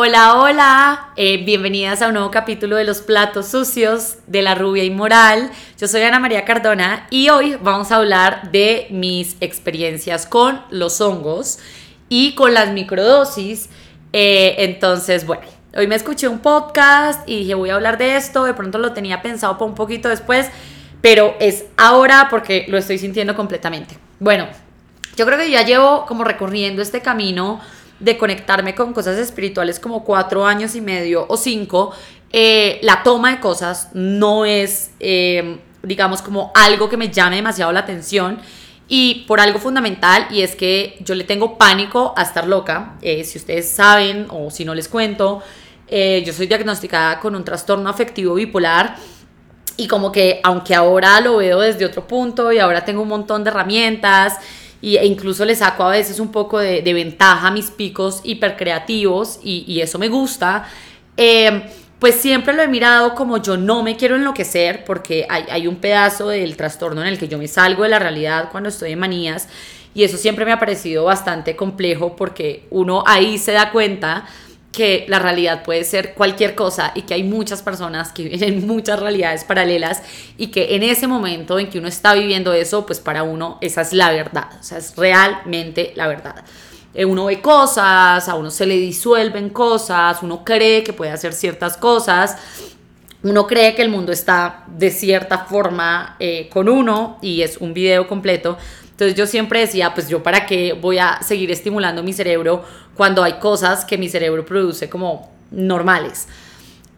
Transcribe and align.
Hola, 0.00 0.38
hola, 0.38 1.08
eh, 1.16 1.44
bienvenidas 1.44 2.02
a 2.02 2.06
un 2.06 2.12
nuevo 2.12 2.30
capítulo 2.30 2.76
de 2.76 2.84
los 2.84 3.00
platos 3.00 3.48
sucios 3.48 4.18
de 4.28 4.42
la 4.42 4.54
rubia 4.54 4.84
inmoral. 4.84 5.50
Yo 5.76 5.88
soy 5.88 6.02
Ana 6.02 6.20
María 6.20 6.44
Cardona 6.44 7.08
y 7.10 7.30
hoy 7.30 7.56
vamos 7.60 7.90
a 7.90 7.96
hablar 7.96 8.52
de 8.52 8.86
mis 8.90 9.36
experiencias 9.40 10.24
con 10.24 10.62
los 10.70 11.00
hongos 11.00 11.58
y 12.08 12.36
con 12.36 12.54
las 12.54 12.70
microdosis. 12.70 13.70
Eh, 14.12 14.54
entonces, 14.58 15.26
bueno, 15.26 15.42
hoy 15.76 15.88
me 15.88 15.96
escuché 15.96 16.28
un 16.28 16.38
podcast 16.38 17.28
y 17.28 17.40
dije 17.40 17.54
voy 17.54 17.70
a 17.70 17.74
hablar 17.74 17.98
de 17.98 18.14
esto, 18.14 18.44
de 18.44 18.54
pronto 18.54 18.78
lo 18.78 18.92
tenía 18.92 19.20
pensado 19.20 19.54
para 19.54 19.68
un 19.68 19.74
poquito 19.74 20.08
después, 20.08 20.48
pero 21.00 21.34
es 21.40 21.64
ahora 21.76 22.28
porque 22.30 22.66
lo 22.68 22.78
estoy 22.78 22.98
sintiendo 22.98 23.34
completamente. 23.34 23.98
Bueno, 24.20 24.46
yo 25.16 25.26
creo 25.26 25.38
que 25.38 25.50
ya 25.50 25.62
llevo 25.62 26.06
como 26.06 26.22
recorriendo 26.22 26.82
este 26.82 27.02
camino 27.02 27.60
de 28.00 28.16
conectarme 28.16 28.74
con 28.74 28.92
cosas 28.92 29.18
espirituales 29.18 29.80
como 29.80 30.04
cuatro 30.04 30.46
años 30.46 30.74
y 30.74 30.80
medio 30.80 31.26
o 31.28 31.36
cinco, 31.36 31.92
eh, 32.30 32.78
la 32.82 33.02
toma 33.02 33.30
de 33.30 33.40
cosas 33.40 33.88
no 33.94 34.44
es, 34.44 34.90
eh, 35.00 35.58
digamos, 35.82 36.22
como 36.22 36.52
algo 36.54 36.88
que 36.88 36.96
me 36.96 37.10
llame 37.10 37.36
demasiado 37.36 37.72
la 37.72 37.80
atención 37.80 38.38
y 38.86 39.24
por 39.26 39.40
algo 39.40 39.58
fundamental 39.58 40.28
y 40.30 40.42
es 40.42 40.54
que 40.54 40.96
yo 41.00 41.14
le 41.14 41.24
tengo 41.24 41.58
pánico 41.58 42.14
a 42.16 42.22
estar 42.22 42.46
loca. 42.46 42.96
Eh, 43.02 43.24
si 43.24 43.38
ustedes 43.38 43.68
saben 43.70 44.26
o 44.30 44.50
si 44.50 44.64
no 44.64 44.74
les 44.74 44.88
cuento, 44.88 45.42
yo 45.90 46.34
soy 46.34 46.46
diagnosticada 46.46 47.18
con 47.18 47.34
un 47.34 47.44
trastorno 47.44 47.88
afectivo 47.88 48.34
bipolar 48.34 48.96
y 49.78 49.88
como 49.88 50.12
que 50.12 50.38
aunque 50.42 50.74
ahora 50.74 51.18
lo 51.22 51.38
veo 51.38 51.60
desde 51.60 51.86
otro 51.86 52.06
punto 52.06 52.52
y 52.52 52.58
ahora 52.58 52.84
tengo 52.84 53.00
un 53.00 53.08
montón 53.08 53.42
de 53.42 53.48
herramientas 53.48 54.34
y, 54.80 54.96
e 54.96 55.06
incluso 55.06 55.44
le 55.44 55.54
saco 55.54 55.84
a 55.84 55.90
veces 55.90 56.20
un 56.20 56.30
poco 56.30 56.58
de, 56.58 56.80
ventaja 56.92 57.48
a 57.48 57.50
mis 57.50 57.70
picos 57.70 58.20
hipercreativos 58.24 59.40
y, 59.42 59.64
y 59.66 59.80
eso 59.80 59.98
me 59.98 60.08
gusta. 60.08 60.68
Eh, 61.16 61.62
pues 61.98 62.14
siempre 62.14 62.54
lo 62.54 62.62
he 62.62 62.68
mirado 62.68 63.14
como 63.14 63.38
yo 63.38 63.56
no 63.56 63.82
me 63.82 63.96
quiero 63.96 64.16
enloquecer 64.16 64.84
porque 64.84 65.26
hay, 65.28 65.44
hay, 65.50 65.66
un 65.66 65.76
pedazo 65.76 66.28
del 66.28 66.56
trastorno 66.56 67.00
en 67.00 67.08
el 67.08 67.18
que 67.18 67.26
yo 67.26 67.38
me 67.38 67.48
salgo 67.48 67.82
de 67.82 67.88
la 67.88 67.98
realidad 67.98 68.50
cuando 68.52 68.68
estoy 68.68 68.92
en 68.92 69.00
manías 69.00 69.48
y 69.94 70.04
eso 70.04 70.16
siempre 70.16 70.44
me 70.44 70.52
ha 70.52 70.60
parecido 70.60 71.04
bastante 71.04 71.56
complejo 71.56 72.14
porque 72.14 72.66
uno 72.70 73.02
ahí 73.04 73.36
se 73.36 73.50
da 73.50 73.72
cuenta 73.72 74.26
que 74.72 75.06
la 75.08 75.18
realidad 75.18 75.62
puede 75.62 75.84
ser 75.84 76.14
cualquier 76.14 76.54
cosa 76.54 76.92
y 76.94 77.02
que 77.02 77.14
hay 77.14 77.24
muchas 77.24 77.62
personas 77.62 78.12
que 78.12 78.24
viven 78.28 78.42
en 78.42 78.66
muchas 78.66 79.00
realidades 79.00 79.44
paralelas 79.44 80.02
y 80.36 80.48
que 80.48 80.76
en 80.76 80.82
ese 80.82 81.06
momento 81.06 81.58
en 81.58 81.68
que 81.68 81.78
uno 81.78 81.88
está 81.88 82.14
viviendo 82.14 82.52
eso, 82.52 82.86
pues 82.86 83.00
para 83.00 83.22
uno 83.22 83.58
esa 83.60 83.82
es 83.82 83.92
la 83.92 84.10
verdad, 84.12 84.48
o 84.58 84.62
sea, 84.62 84.78
es 84.78 84.94
realmente 84.96 85.92
la 85.96 86.06
verdad. 86.06 86.44
Eh, 86.94 87.04
uno 87.04 87.26
ve 87.26 87.40
cosas, 87.40 88.28
a 88.28 88.34
uno 88.34 88.50
se 88.50 88.66
le 88.66 88.76
disuelven 88.76 89.50
cosas, 89.50 90.22
uno 90.22 90.44
cree 90.44 90.82
que 90.82 90.92
puede 90.92 91.12
hacer 91.12 91.32
ciertas 91.32 91.76
cosas, 91.76 92.36
uno 93.22 93.46
cree 93.46 93.74
que 93.74 93.82
el 93.82 93.88
mundo 93.88 94.12
está 94.12 94.64
de 94.68 94.90
cierta 94.90 95.38
forma 95.38 96.16
eh, 96.18 96.48
con 96.52 96.68
uno 96.68 97.18
y 97.20 97.42
es 97.42 97.58
un 97.58 97.74
video 97.74 98.06
completo 98.06 98.56
entonces 98.98 99.16
yo 99.16 99.28
siempre 99.28 99.60
decía, 99.60 99.94
pues 99.94 100.08
yo 100.08 100.24
para 100.24 100.44
qué 100.44 100.72
voy 100.72 100.98
a 100.98 101.22
seguir 101.22 101.52
estimulando 101.52 102.02
mi 102.02 102.12
cerebro 102.12 102.64
cuando 102.96 103.22
hay 103.22 103.34
cosas 103.34 103.84
que 103.84 103.96
mi 103.96 104.08
cerebro 104.08 104.44
produce 104.44 104.88
como 104.88 105.30
normales. 105.52 106.26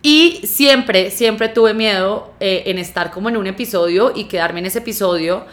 Y 0.01 0.41
siempre, 0.45 1.11
siempre 1.11 1.51
tuve 1.51 1.75
miedo 1.75 2.33
eh, 2.41 2.63
en 2.65 2.79
estar 2.79 3.11
como 3.11 3.29
en 3.29 3.37
un 3.37 3.47
episodio 3.47 4.15
y 4.17 4.25
quedarme 4.25 4.61
en 4.61 4.67
ese 4.67 4.79
episodio. 4.79 5.45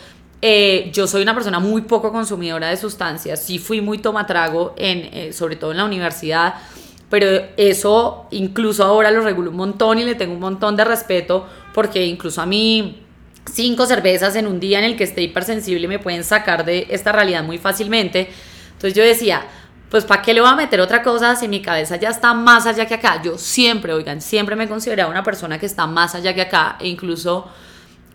Eh, 0.42 0.90
yo 0.94 1.06
soy 1.06 1.22
una 1.22 1.34
persona 1.34 1.60
muy 1.60 1.82
poco 1.82 2.14
consumidora 2.14 2.70
de 2.70 2.78
sustancias, 2.78 3.44
sí 3.44 3.60
fui 3.60 3.82
muy 3.82 3.98
tomatrago, 3.98 4.74
en, 4.78 5.00
eh, 5.12 5.34
sobre 5.34 5.58
todo 5.58 5.72
en 5.72 5.78
la 5.78 5.84
universidad, 5.84 6.54
pero 7.10 7.28
eso 7.58 8.28
incluso 8.32 8.86
ahora 8.86 9.12
lo 9.12 9.20
regulo 9.20 9.52
un 9.52 9.58
montón 9.58 10.00
y 10.00 10.06
le 10.06 10.16
tengo 10.16 10.34
un 10.34 10.40
montón 10.40 10.78
de 10.78 10.86
respeto 10.86 11.46
porque 11.74 12.06
incluso 12.06 12.42
a 12.42 12.46
mí 12.46 13.04
cinco 13.52 13.86
cervezas 13.86 14.36
en 14.36 14.48
un 14.48 14.60
día 14.60 14.80
en 14.80 14.86
el 14.86 14.96
que 14.96 15.04
esté 15.04 15.22
hipersensible 15.22 15.88
me 15.88 16.00
pueden 16.00 16.24
sacar 16.24 16.66
de 16.66 16.88
esta 16.90 17.12
realidad 17.12 17.44
muy 17.44 17.58
fácilmente. 17.58 18.30
Entonces 18.74 18.94
yo 18.94 19.04
decía, 19.04 19.46
pues 19.90 20.06
¿para 20.06 20.22
qué 20.22 20.34
le 20.34 20.42
voy 20.42 20.50
a 20.50 20.56
meter 20.56 20.82
otra 20.82 21.02
cosa 21.02 21.36
si 21.36 21.48
mi 21.48 21.62
cabeza 21.62 21.96
ya 21.96 22.10
está 22.10 22.34
más 22.34 22.66
allá 22.66 22.86
que 22.86 22.96
acá? 22.96 23.22
Yo 23.24 23.38
siempre, 23.38 23.94
oigan, 23.94 24.22
siempre 24.22 24.56
me 24.56 24.66
he 24.66 24.68
considerado 24.68 25.10
una 25.10 25.24
persona 25.24 25.60
que 25.60 25.66
está 25.66 25.88
más 25.88 26.16
allá 26.16 26.34
que 26.34 26.42
acá 26.42 26.78
e 26.80 26.88
incluso 26.88 27.50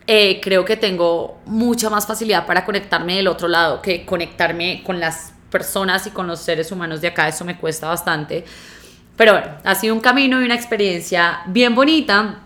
eh, 0.06 0.40
creo 0.42 0.64
que 0.64 0.76
tengo 0.76 1.40
mucha 1.46 1.88
más 1.88 2.06
facilidad 2.06 2.44
para 2.44 2.64
conectarme 2.64 3.16
del 3.16 3.28
otro 3.28 3.48
lado 3.48 3.80
que 3.80 4.04
conectarme 4.04 4.82
con 4.84 5.00
las 5.00 5.32
personas 5.50 6.06
y 6.06 6.10
con 6.10 6.26
los 6.26 6.40
seres 6.40 6.72
humanos 6.72 7.00
de 7.00 7.08
acá, 7.08 7.28
eso 7.28 7.44
me 7.44 7.56
cuesta 7.56 7.88
bastante. 7.88 8.44
Pero 9.16 9.32
bueno, 9.32 9.48
ha 9.64 9.74
sido 9.74 9.94
un 9.94 10.00
camino 10.00 10.40
y 10.40 10.44
una 10.44 10.54
experiencia 10.54 11.42
bien 11.46 11.74
bonita 11.74 12.40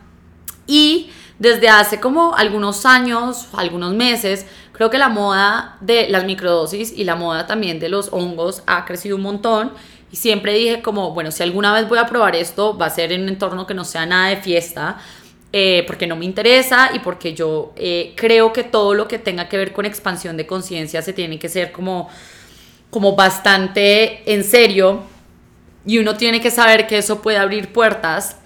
y 0.67 1.11
desde 1.39 1.69
hace 1.69 2.01
como 2.01 2.35
algunos 2.35 2.87
años, 2.87 3.49
algunos 3.53 3.95
meses, 3.95 4.47
creo 4.73 4.91
que 4.91 4.99
la 4.99 5.09
moda 5.09 5.77
de 5.81 6.09
las 6.09 6.25
microdosis 6.25 6.93
y 6.97 7.05
la 7.05 7.15
moda 7.15 7.47
también 7.47 7.79
de 7.79 7.89
los 7.89 8.09
hongos 8.13 8.63
ha 8.67 8.85
crecido 8.85 9.17
un 9.17 9.23
montón. 9.23 9.73
Y 10.11 10.17
siempre 10.17 10.55
dije 10.55 10.83
como, 10.83 11.13
bueno, 11.13 11.31
si 11.31 11.43
alguna 11.43 11.73
vez 11.73 11.89
voy 11.89 11.99
a 11.99 12.07
probar 12.07 12.37
esto, 12.37 12.79
va 12.79 12.87
a 12.87 12.91
ser 12.91 13.13
en 13.13 13.23
un 13.23 13.29
entorno 13.29 13.67
que 13.67 13.75
no 13.75 13.85
sea 13.85 14.07
nada 14.07 14.29
de 14.29 14.37
fiesta, 14.39 14.99
eh, 15.53 15.85
porque 15.87 16.07
no 16.07 16.17
me 16.17 16.25
interesa 16.25 16.91
y 16.95 17.01
porque 17.01 17.35
yo 17.35 17.73
eh, 17.77 18.15
creo 18.17 18.53
que 18.53 18.63
todo 18.63 18.95
lo 18.95 19.09
que 19.09 19.19
tenga 19.19 19.49
que 19.49 19.57
ver 19.57 19.73
con 19.73 19.85
expansión 19.85 20.37
de 20.37 20.47
conciencia 20.47 21.03
se 21.03 21.13
tiene 21.13 21.39
que 21.39 21.49
ser 21.49 21.73
como, 21.73 22.09
como 22.91 23.15
bastante 23.15 24.31
en 24.33 24.43
serio 24.45 25.03
y 25.85 25.99
uno 25.99 26.17
tiene 26.17 26.41
que 26.41 26.51
saber 26.51 26.87
que 26.87 26.99
eso 26.99 27.23
puede 27.23 27.39
abrir 27.39 27.73
puertas 27.73 28.37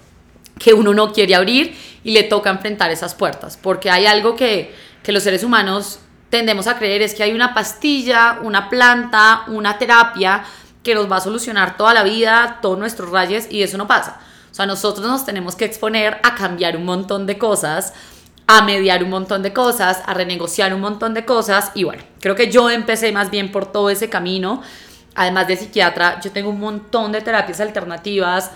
que 0.61 0.73
uno 0.73 0.93
no 0.93 1.11
quiere 1.11 1.33
abrir 1.33 1.75
y 2.03 2.11
le 2.11 2.23
toca 2.23 2.51
enfrentar 2.51 2.91
esas 2.91 3.15
puertas, 3.15 3.57
porque 3.57 3.89
hay 3.89 4.05
algo 4.05 4.35
que, 4.35 4.75
que 5.01 5.11
los 5.11 5.23
seres 5.23 5.43
humanos 5.43 5.99
tendemos 6.29 6.67
a 6.67 6.77
creer, 6.77 7.01
es 7.01 7.15
que 7.15 7.23
hay 7.23 7.33
una 7.33 7.53
pastilla, 7.53 8.39
una 8.43 8.69
planta, 8.69 9.43
una 9.47 9.77
terapia 9.79 10.43
que 10.83 10.93
nos 10.93 11.11
va 11.11 11.17
a 11.17 11.21
solucionar 11.21 11.77
toda 11.77 11.93
la 11.93 12.03
vida, 12.03 12.59
todos 12.61 12.77
nuestros 12.77 13.09
rayos, 13.09 13.45
y 13.49 13.63
eso 13.63 13.77
no 13.77 13.87
pasa. 13.87 14.19
O 14.51 14.53
sea, 14.53 14.65
nosotros 14.65 15.05
nos 15.07 15.25
tenemos 15.25 15.55
que 15.55 15.65
exponer 15.65 16.19
a 16.23 16.35
cambiar 16.35 16.77
un 16.77 16.85
montón 16.85 17.25
de 17.25 17.37
cosas, 17.37 17.93
a 18.45 18.61
mediar 18.61 19.03
un 19.03 19.09
montón 19.09 19.41
de 19.41 19.53
cosas, 19.53 20.01
a 20.05 20.13
renegociar 20.13 20.73
un 20.73 20.81
montón 20.81 21.13
de 21.13 21.25
cosas, 21.25 21.71
y 21.73 21.85
bueno, 21.85 22.03
creo 22.19 22.35
que 22.35 22.51
yo 22.51 22.69
empecé 22.69 23.11
más 23.11 23.31
bien 23.31 23.51
por 23.51 23.71
todo 23.71 23.89
ese 23.89 24.09
camino. 24.09 24.61
Además 25.13 25.47
de 25.47 25.57
psiquiatra, 25.57 26.21
yo 26.21 26.31
tengo 26.31 26.49
un 26.49 26.59
montón 26.59 27.11
de 27.11 27.19
terapias 27.19 27.59
alternativas, 27.59 28.51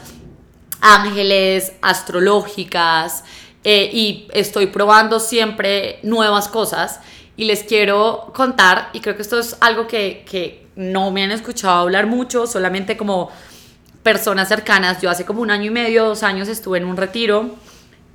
ángeles, 0.82 1.74
astrológicas, 1.82 3.24
eh, 3.64 3.90
y 3.92 4.28
estoy 4.34 4.68
probando 4.68 5.20
siempre 5.20 6.00
nuevas 6.04 6.48
cosas. 6.48 7.00
Y 7.38 7.46
les 7.46 7.64
quiero 7.64 8.32
contar, 8.34 8.90
y 8.94 9.02
creo 9.02 9.16
que 9.16 9.22
esto 9.22 9.40
es 9.40 9.58
algo 9.60 9.88
que, 9.88 10.26
que 10.30 10.68
no 10.76 11.12
me 11.12 11.24
han 11.24 11.32
escuchado 11.32 11.80
hablar 11.80 12.08
mucho, 12.08 12.48
solamente 12.48 12.96
como 12.96 13.32
personas 14.04 14.48
cercanas. 14.48 15.02
Yo 15.02 15.10
hace 15.10 15.26
como 15.26 15.42
un 15.42 15.52
año 15.52 15.66
y 15.66 15.70
medio, 15.72 16.06
dos 16.06 16.24
años 16.24 16.48
estuve 16.48 16.78
en 16.78 16.86
un 16.86 16.96
retiro 16.96 17.56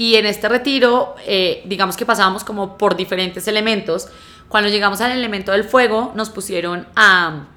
y 0.00 0.16
en 0.16 0.24
este 0.24 0.48
retiro, 0.48 1.14
eh, 1.26 1.62
digamos 1.66 1.94
que 1.94 2.06
pasábamos 2.06 2.42
como 2.42 2.78
por 2.78 2.96
diferentes 2.96 3.46
elementos. 3.48 4.08
Cuando 4.48 4.70
llegamos 4.70 5.02
al 5.02 5.12
elemento 5.12 5.52
del 5.52 5.64
fuego, 5.64 6.12
nos 6.14 6.30
pusieron 6.30 6.86
a 6.96 7.48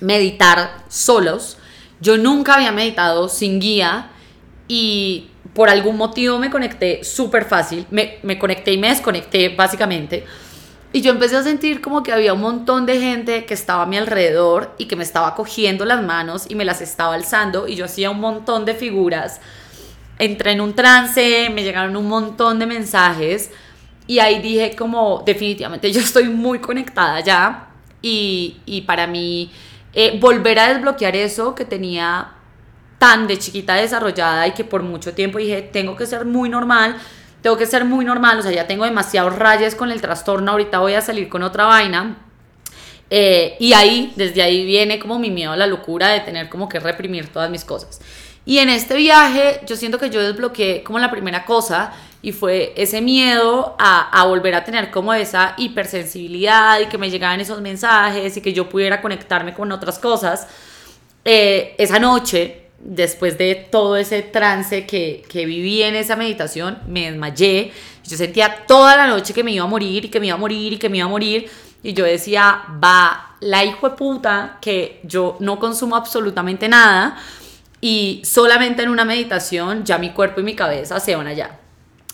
meditar 0.00 0.84
solos. 0.88 1.56
Yo 2.00 2.18
nunca 2.18 2.56
había 2.56 2.70
meditado 2.70 3.30
sin 3.30 3.60
guía 3.60 4.10
y 4.68 5.28
por 5.54 5.68
algún 5.68 5.96
motivo 5.96 6.38
me 6.38 6.50
conecté 6.50 7.04
súper 7.04 7.44
fácil, 7.44 7.86
me, 7.90 8.18
me, 8.22 8.38
conecté 8.38 8.72
y 8.72 8.78
me 8.78 8.88
desconecté 8.88 9.48
básicamente. 9.50 10.24
Y 10.92 11.02
yo 11.02 11.12
empecé 11.12 11.36
a 11.36 11.42
sentir 11.42 11.80
como 11.80 12.02
que 12.02 12.12
había 12.12 12.32
un 12.32 12.40
montón 12.40 12.86
de 12.86 13.00
gente 13.00 13.44
que 13.44 13.54
estaba 13.54 13.82
a 13.82 13.86
mi 13.86 13.96
alrededor 13.96 14.74
y 14.78 14.86
que 14.86 14.96
me 14.96 15.04
estaba 15.04 15.34
cogiendo 15.34 15.84
las 15.84 16.02
manos 16.02 16.46
y 16.48 16.54
me 16.54 16.64
las 16.64 16.80
estaba 16.80 17.14
alzando 17.14 17.68
y 17.68 17.74
yo 17.74 17.84
hacía 17.84 18.10
un 18.10 18.20
montón 18.20 18.64
de 18.64 18.74
figuras. 18.74 19.40
Entré 20.18 20.52
en 20.52 20.60
un 20.60 20.74
trance, 20.74 21.50
me 21.50 21.62
llegaron 21.62 21.96
un 21.96 22.08
montón 22.08 22.58
de 22.58 22.66
mensajes 22.66 23.50
y 24.06 24.20
ahí 24.20 24.40
dije 24.40 24.74
como 24.76 25.22
definitivamente 25.26 25.90
yo 25.92 26.00
estoy 26.00 26.28
muy 26.28 26.60
conectada 26.60 27.20
ya 27.20 27.68
y, 28.00 28.56
y 28.64 28.82
para 28.82 29.06
mí 29.06 29.50
eh, 29.92 30.18
volver 30.20 30.58
a 30.58 30.72
desbloquear 30.72 31.16
eso 31.16 31.54
que 31.54 31.64
tenía 31.64 32.35
tan 32.98 33.26
de 33.26 33.38
chiquita 33.38 33.74
desarrollada 33.74 34.46
y 34.46 34.52
que 34.52 34.64
por 34.64 34.82
mucho 34.82 35.14
tiempo 35.14 35.38
dije, 35.38 35.62
tengo 35.62 35.96
que 35.96 36.06
ser 36.06 36.24
muy 36.24 36.48
normal, 36.48 36.96
tengo 37.42 37.56
que 37.56 37.66
ser 37.66 37.84
muy 37.84 38.04
normal, 38.04 38.38
o 38.38 38.42
sea, 38.42 38.52
ya 38.52 38.66
tengo 38.66 38.84
demasiados 38.84 39.36
rayas 39.36 39.74
con 39.74 39.90
el 39.90 40.00
trastorno, 40.00 40.52
ahorita 40.52 40.78
voy 40.78 40.94
a 40.94 41.00
salir 41.00 41.28
con 41.28 41.42
otra 41.42 41.66
vaina. 41.66 42.18
Eh, 43.08 43.56
y 43.60 43.72
ahí, 43.72 44.12
desde 44.16 44.42
ahí 44.42 44.64
viene 44.64 44.98
como 44.98 45.18
mi 45.18 45.30
miedo 45.30 45.52
a 45.52 45.56
la 45.56 45.68
locura 45.68 46.08
de 46.08 46.20
tener 46.20 46.48
como 46.48 46.68
que 46.68 46.80
reprimir 46.80 47.28
todas 47.32 47.50
mis 47.50 47.64
cosas. 47.64 48.00
Y 48.44 48.58
en 48.58 48.68
este 48.68 48.96
viaje 48.96 49.60
yo 49.66 49.76
siento 49.76 49.98
que 49.98 50.10
yo 50.10 50.20
desbloqueé 50.20 50.82
como 50.82 50.98
la 50.98 51.10
primera 51.10 51.44
cosa 51.44 51.92
y 52.22 52.32
fue 52.32 52.72
ese 52.76 53.00
miedo 53.00 53.76
a, 53.78 54.08
a, 54.20 54.24
volver 54.26 54.54
a 54.54 54.64
tener 54.64 54.90
como 54.90 55.14
esa 55.14 55.54
hipersensibilidad 55.56 56.80
y 56.80 56.86
que 56.86 56.98
me 56.98 57.10
llegaban 57.10 57.40
esos 57.40 57.60
mensajes 57.60 58.36
y 58.36 58.40
que 58.40 58.52
yo 58.52 58.68
pudiera 58.68 59.00
conectarme 59.02 59.52
con 59.54 59.70
otras 59.70 59.98
cosas. 59.98 60.48
Eh, 61.24 61.74
esa 61.78 61.98
noche 61.98 62.65
después 62.86 63.36
de 63.36 63.54
todo 63.70 63.96
ese 63.96 64.22
trance 64.22 64.86
que, 64.86 65.24
que 65.28 65.44
viví 65.44 65.82
en 65.82 65.96
esa 65.96 66.14
meditación, 66.14 66.78
me 66.86 67.10
desmayé. 67.10 67.72
Yo 68.04 68.16
sentía 68.16 68.64
toda 68.66 68.96
la 68.96 69.08
noche 69.08 69.34
que 69.34 69.42
me 69.42 69.50
iba 69.50 69.64
a 69.64 69.68
morir 69.68 70.04
y 70.04 70.08
que 70.08 70.20
me 70.20 70.28
iba 70.28 70.36
a 70.36 70.38
morir 70.38 70.72
y 70.72 70.78
que 70.78 70.88
me 70.88 70.98
iba 70.98 71.06
a 71.06 71.10
morir. 71.10 71.50
Y 71.82 71.92
yo 71.92 72.04
decía, 72.04 72.62
va, 72.82 73.36
la 73.40 73.64
hijo 73.64 73.90
de 73.90 73.96
puta, 73.96 74.58
que 74.60 75.00
yo 75.02 75.36
no 75.40 75.58
consumo 75.58 75.96
absolutamente 75.96 76.68
nada 76.68 77.16
y 77.80 78.22
solamente 78.24 78.82
en 78.82 78.88
una 78.88 79.04
meditación 79.04 79.84
ya 79.84 79.98
mi 79.98 80.10
cuerpo 80.10 80.40
y 80.40 80.44
mi 80.44 80.54
cabeza 80.54 81.00
se 81.00 81.16
van 81.16 81.26
allá. 81.26 81.58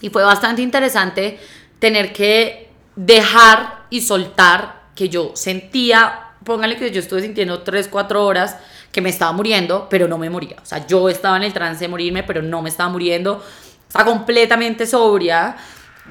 Y 0.00 0.08
fue 0.08 0.24
bastante 0.24 0.62
interesante 0.62 1.38
tener 1.78 2.12
que 2.12 2.70
dejar 2.96 3.84
y 3.90 4.00
soltar 4.00 4.82
que 4.94 5.10
yo 5.10 5.32
sentía, 5.34 6.32
póngale 6.44 6.76
que 6.76 6.90
yo 6.90 7.00
estuve 7.00 7.22
sintiendo 7.22 7.60
3, 7.60 7.88
4 7.88 8.24
horas 8.24 8.56
que 8.92 9.00
me 9.00 9.08
estaba 9.08 9.32
muriendo, 9.32 9.88
pero 9.90 10.06
no 10.06 10.18
me 10.18 10.28
moría. 10.28 10.56
O 10.62 10.66
sea, 10.66 10.86
yo 10.86 11.08
estaba 11.08 11.38
en 11.38 11.44
el 11.44 11.52
trance 11.52 11.80
de 11.80 11.88
morirme, 11.88 12.22
pero 12.22 12.42
no 12.42 12.60
me 12.60 12.68
estaba 12.68 12.90
muriendo. 12.90 13.42
Estaba 13.88 14.04
completamente 14.04 14.86
sobria. 14.86 15.56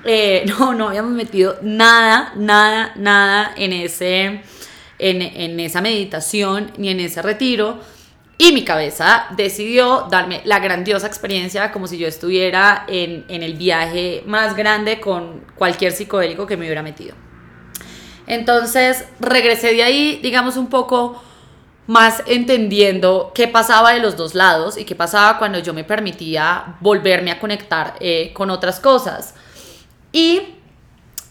Eh, 0.04 0.44
no, 0.48 0.74
no 0.74 0.90
habíamos 0.90 1.12
metido 1.12 1.58
nada, 1.62 2.34
nada, 2.36 2.92
nada 2.96 3.54
en, 3.56 3.72
ese, 3.72 4.42
en, 4.98 5.22
en 5.22 5.60
esa 5.60 5.80
meditación 5.82 6.72
ni 6.78 6.90
en 6.90 7.00
ese 7.00 7.22
retiro. 7.22 7.80
Y 8.40 8.54
mi 8.54 8.64
cabeza 8.64 9.28
decidió 9.38 10.08
darme 10.10 10.42
la 10.46 10.58
grandiosa 10.58 11.06
experiencia 11.06 11.72
como 11.72 11.86
si 11.86 12.00
yo 12.00 12.08
estuviera 12.08 12.86
en, 12.88 13.24
en 13.28 13.44
el 13.44 13.54
viaje 13.54 14.24
más 14.26 14.56
grande 14.56 15.00
con 15.00 15.46
cualquier 15.56 15.92
psicodélico 15.92 16.48
que 16.48 16.58
me 16.58 16.66
hubiera 16.66 16.82
metido. 16.82 17.14
Entonces 18.26 19.06
regresé 19.20 19.74
de 19.74 19.84
ahí, 19.84 20.20
digamos, 20.24 20.58
un 20.58 20.68
poco 20.68 21.22
más 21.88 22.24
entendiendo 22.26 23.32
qué 23.34 23.48
pasaba 23.48 23.94
de 23.94 24.00
los 24.00 24.16
dos 24.16 24.36
lados 24.36 24.78
y 24.78 24.86
qué 24.86 24.96
pasaba 24.96 25.38
cuando 25.38 25.60
yo 25.60 25.74
me 25.74 25.84
permitía 25.84 26.76
volverme 26.80 27.32
a 27.32 27.40
conectar 27.40 27.96
eh, 28.00 28.32
con 28.34 28.50
otras 28.50 28.80
cosas. 28.80 29.34
Y 30.12 30.42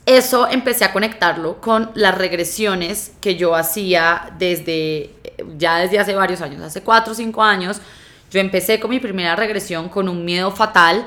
eso 0.07 0.49
empecé 0.49 0.85
a 0.85 0.93
conectarlo 0.93 1.61
con 1.61 1.91
las 1.95 2.17
regresiones 2.17 3.13
que 3.21 3.37
yo 3.37 3.55
hacía 3.55 4.33
desde, 4.39 5.15
ya 5.57 5.79
desde 5.79 5.99
hace 5.99 6.15
varios 6.15 6.41
años, 6.41 6.63
hace 6.63 6.83
cuatro 6.83 7.13
o 7.13 7.17
cinco 7.17 7.43
años. 7.43 7.81
Yo 8.31 8.41
empecé 8.41 8.81
con 8.81 8.91
mi 8.91 8.99
primera 8.99 9.37
regresión 9.37 9.89
con 9.89 10.09
un 10.09 10.25
miedo 10.25 10.51
fatal, 10.51 11.07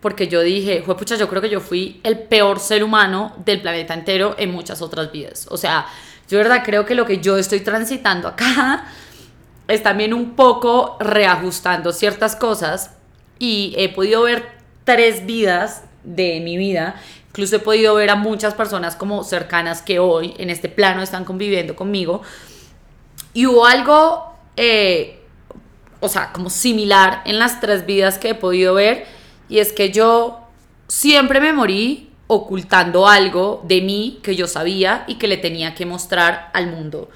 porque 0.00 0.28
yo 0.28 0.40
dije, 0.42 0.82
pucha, 0.82 1.16
yo 1.16 1.28
creo 1.28 1.42
que 1.42 1.48
yo 1.48 1.60
fui 1.60 2.00
el 2.04 2.18
peor 2.18 2.60
ser 2.60 2.84
humano 2.84 3.34
del 3.44 3.60
planeta 3.60 3.94
entero 3.94 4.36
en 4.38 4.52
muchas 4.52 4.82
otras 4.82 5.10
vidas. 5.10 5.48
O 5.50 5.56
sea, 5.56 5.86
yo 6.28 6.38
verdad 6.38 6.62
creo 6.64 6.84
que 6.84 6.94
lo 6.94 7.06
que 7.06 7.18
yo 7.18 7.38
estoy 7.38 7.60
transitando 7.60 8.28
acá 8.28 8.86
es 9.68 9.82
también 9.82 10.14
un 10.14 10.36
poco 10.36 10.96
reajustando 11.00 11.92
ciertas 11.92 12.36
cosas 12.36 12.90
y 13.38 13.74
he 13.76 13.88
podido 13.88 14.22
ver 14.22 14.48
tres 14.84 15.26
vidas 15.26 15.82
de 16.04 16.40
mi 16.40 16.56
vida. 16.56 17.00
Incluso 17.28 17.56
he 17.56 17.60
podido 17.60 17.94
ver 17.94 18.10
a 18.10 18.16
muchas 18.16 18.54
personas 18.54 18.96
como 18.96 19.22
cercanas 19.22 19.82
que 19.82 19.98
hoy 19.98 20.34
en 20.38 20.50
este 20.50 20.68
plano 20.68 21.02
están 21.02 21.24
conviviendo 21.24 21.76
conmigo. 21.76 22.22
Y 23.34 23.46
hubo 23.46 23.66
algo, 23.66 24.34
eh, 24.56 25.20
o 26.00 26.08
sea, 26.08 26.32
como 26.32 26.50
similar 26.50 27.22
en 27.26 27.38
las 27.38 27.60
tres 27.60 27.86
vidas 27.86 28.18
que 28.18 28.30
he 28.30 28.34
podido 28.34 28.74
ver. 28.74 29.06
Y 29.48 29.58
es 29.58 29.72
que 29.72 29.92
yo 29.92 30.40
siempre 30.88 31.40
me 31.40 31.52
morí 31.52 32.07
ocultando 32.28 33.08
algo 33.08 33.62
de 33.66 33.80
mí 33.80 34.20
que 34.22 34.36
yo 34.36 34.46
sabía 34.46 35.04
y 35.08 35.16
que 35.16 35.26
le 35.26 35.38
tenía 35.38 35.74
que 35.74 35.86
mostrar 35.86 36.50
al 36.52 36.68
mundo. 36.68 37.08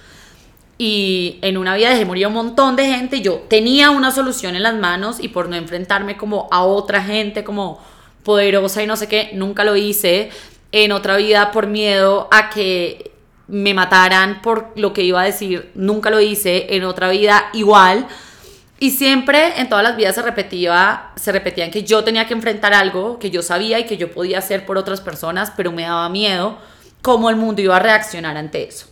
Y 0.79 1.39
en 1.43 1.59
una 1.59 1.77
vida 1.77 1.91
dejé 1.91 2.05
morir 2.05 2.27
un 2.27 2.33
montón 2.33 2.75
de 2.75 2.87
gente. 2.87 3.21
Yo 3.21 3.45
tenía 3.49 3.91
una 3.91 4.11
solución 4.11 4.57
en 4.57 4.65
las 4.65 4.75
manos 4.75 5.21
y 5.21 5.29
por 5.29 5.49
no 5.49 5.55
enfrentarme 5.55 6.17
como 6.17 6.49
a 6.51 6.65
otra 6.65 7.03
gente 7.03 7.45
como 7.45 7.79
poderosa 8.25 8.83
y 8.83 8.87
no 8.87 8.97
sé 8.97 9.07
qué, 9.07 9.31
nunca 9.35 9.65
lo 9.65 9.77
hice. 9.77 10.31
En 10.73 10.91
otra 10.93 11.19
vida 11.19 11.53
por 11.53 11.67
miedo 11.67 12.29
a 12.33 12.49
que 12.49 13.13
me 13.47 13.75
mataran 13.75 14.41
por 14.41 14.73
lo 14.75 14.95
que 14.95 15.03
iba 15.03 15.21
a 15.21 15.25
decir, 15.25 15.71
nunca 15.75 16.09
lo 16.09 16.21
hice. 16.21 16.75
En 16.75 16.85
otra 16.85 17.11
vida 17.11 17.51
igual 17.53 18.07
y 18.83 18.91
siempre 18.91 19.61
en 19.61 19.69
todas 19.69 19.85
las 19.85 19.97
vidas 19.97 20.17
se 20.17 20.23
repetía, 20.23 21.13
se 21.15 21.31
repetían 21.31 21.71
que 21.71 21.85
yo 21.85 22.03
tenía 22.03 22.27
que 22.27 22.35
enfrentar 22.35 22.75
algo 22.75 23.21
que 23.21 23.31
yo 23.31 23.41
sabía 23.41 23.79
y 23.79 23.87
que 23.87 23.97
yo 23.97 24.11
podía 24.11 24.39
hacer 24.39 24.67
por 24.67 24.77
otras 24.77 25.01
personas, 25.01 25.53
pero 25.57 25.71
me 25.71 25.83
daba 25.83 26.09
miedo 26.09 26.59
cómo 27.01 27.31
el 27.31 27.37
mundo 27.37 27.63
iba 27.63 27.77
a 27.77 27.79
reaccionar 27.79 28.37
ante 28.37 28.67
eso. 28.67 28.87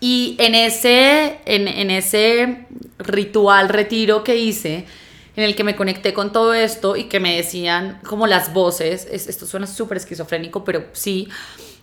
Y 0.00 0.34
en 0.38 0.54
ese, 0.54 1.40
en, 1.44 1.90
ese 1.90 2.68
ritual, 2.96 3.68
retiro 3.68 4.24
que 4.24 4.36
hice, 4.36 4.86
en 5.36 5.44
el 5.44 5.54
que 5.54 5.62
me 5.62 5.76
conecté 5.76 6.14
con 6.14 6.32
todo 6.32 6.54
esto 6.54 6.96
y 6.96 7.04
que 7.04 7.20
me 7.20 7.36
decían 7.36 8.00
como 8.02 8.26
las 8.26 8.54
voces, 8.54 9.06
esto 9.12 9.44
suena 9.44 9.66
súper 9.66 9.98
esquizofrénico, 9.98 10.64
pero 10.64 10.86
sí, 10.94 11.28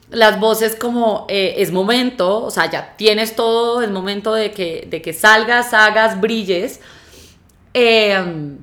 las 0.10 0.40
voces 0.40 0.76
como 0.76 1.26
eh, 1.30 1.56
es 1.58 1.72
momento, 1.72 2.44
o 2.44 2.52
sea, 2.52 2.70
ya 2.70 2.96
tienes 2.96 3.36
todo, 3.36 3.82
es 3.82 3.90
momento 3.90 4.34
de 4.34 4.52
que, 4.52 4.88
de 4.90 5.02
que 5.02 5.14
salgas, 5.14 5.74
hagas, 5.74 6.20
brilles. 6.22 6.80
Em, 7.74 8.58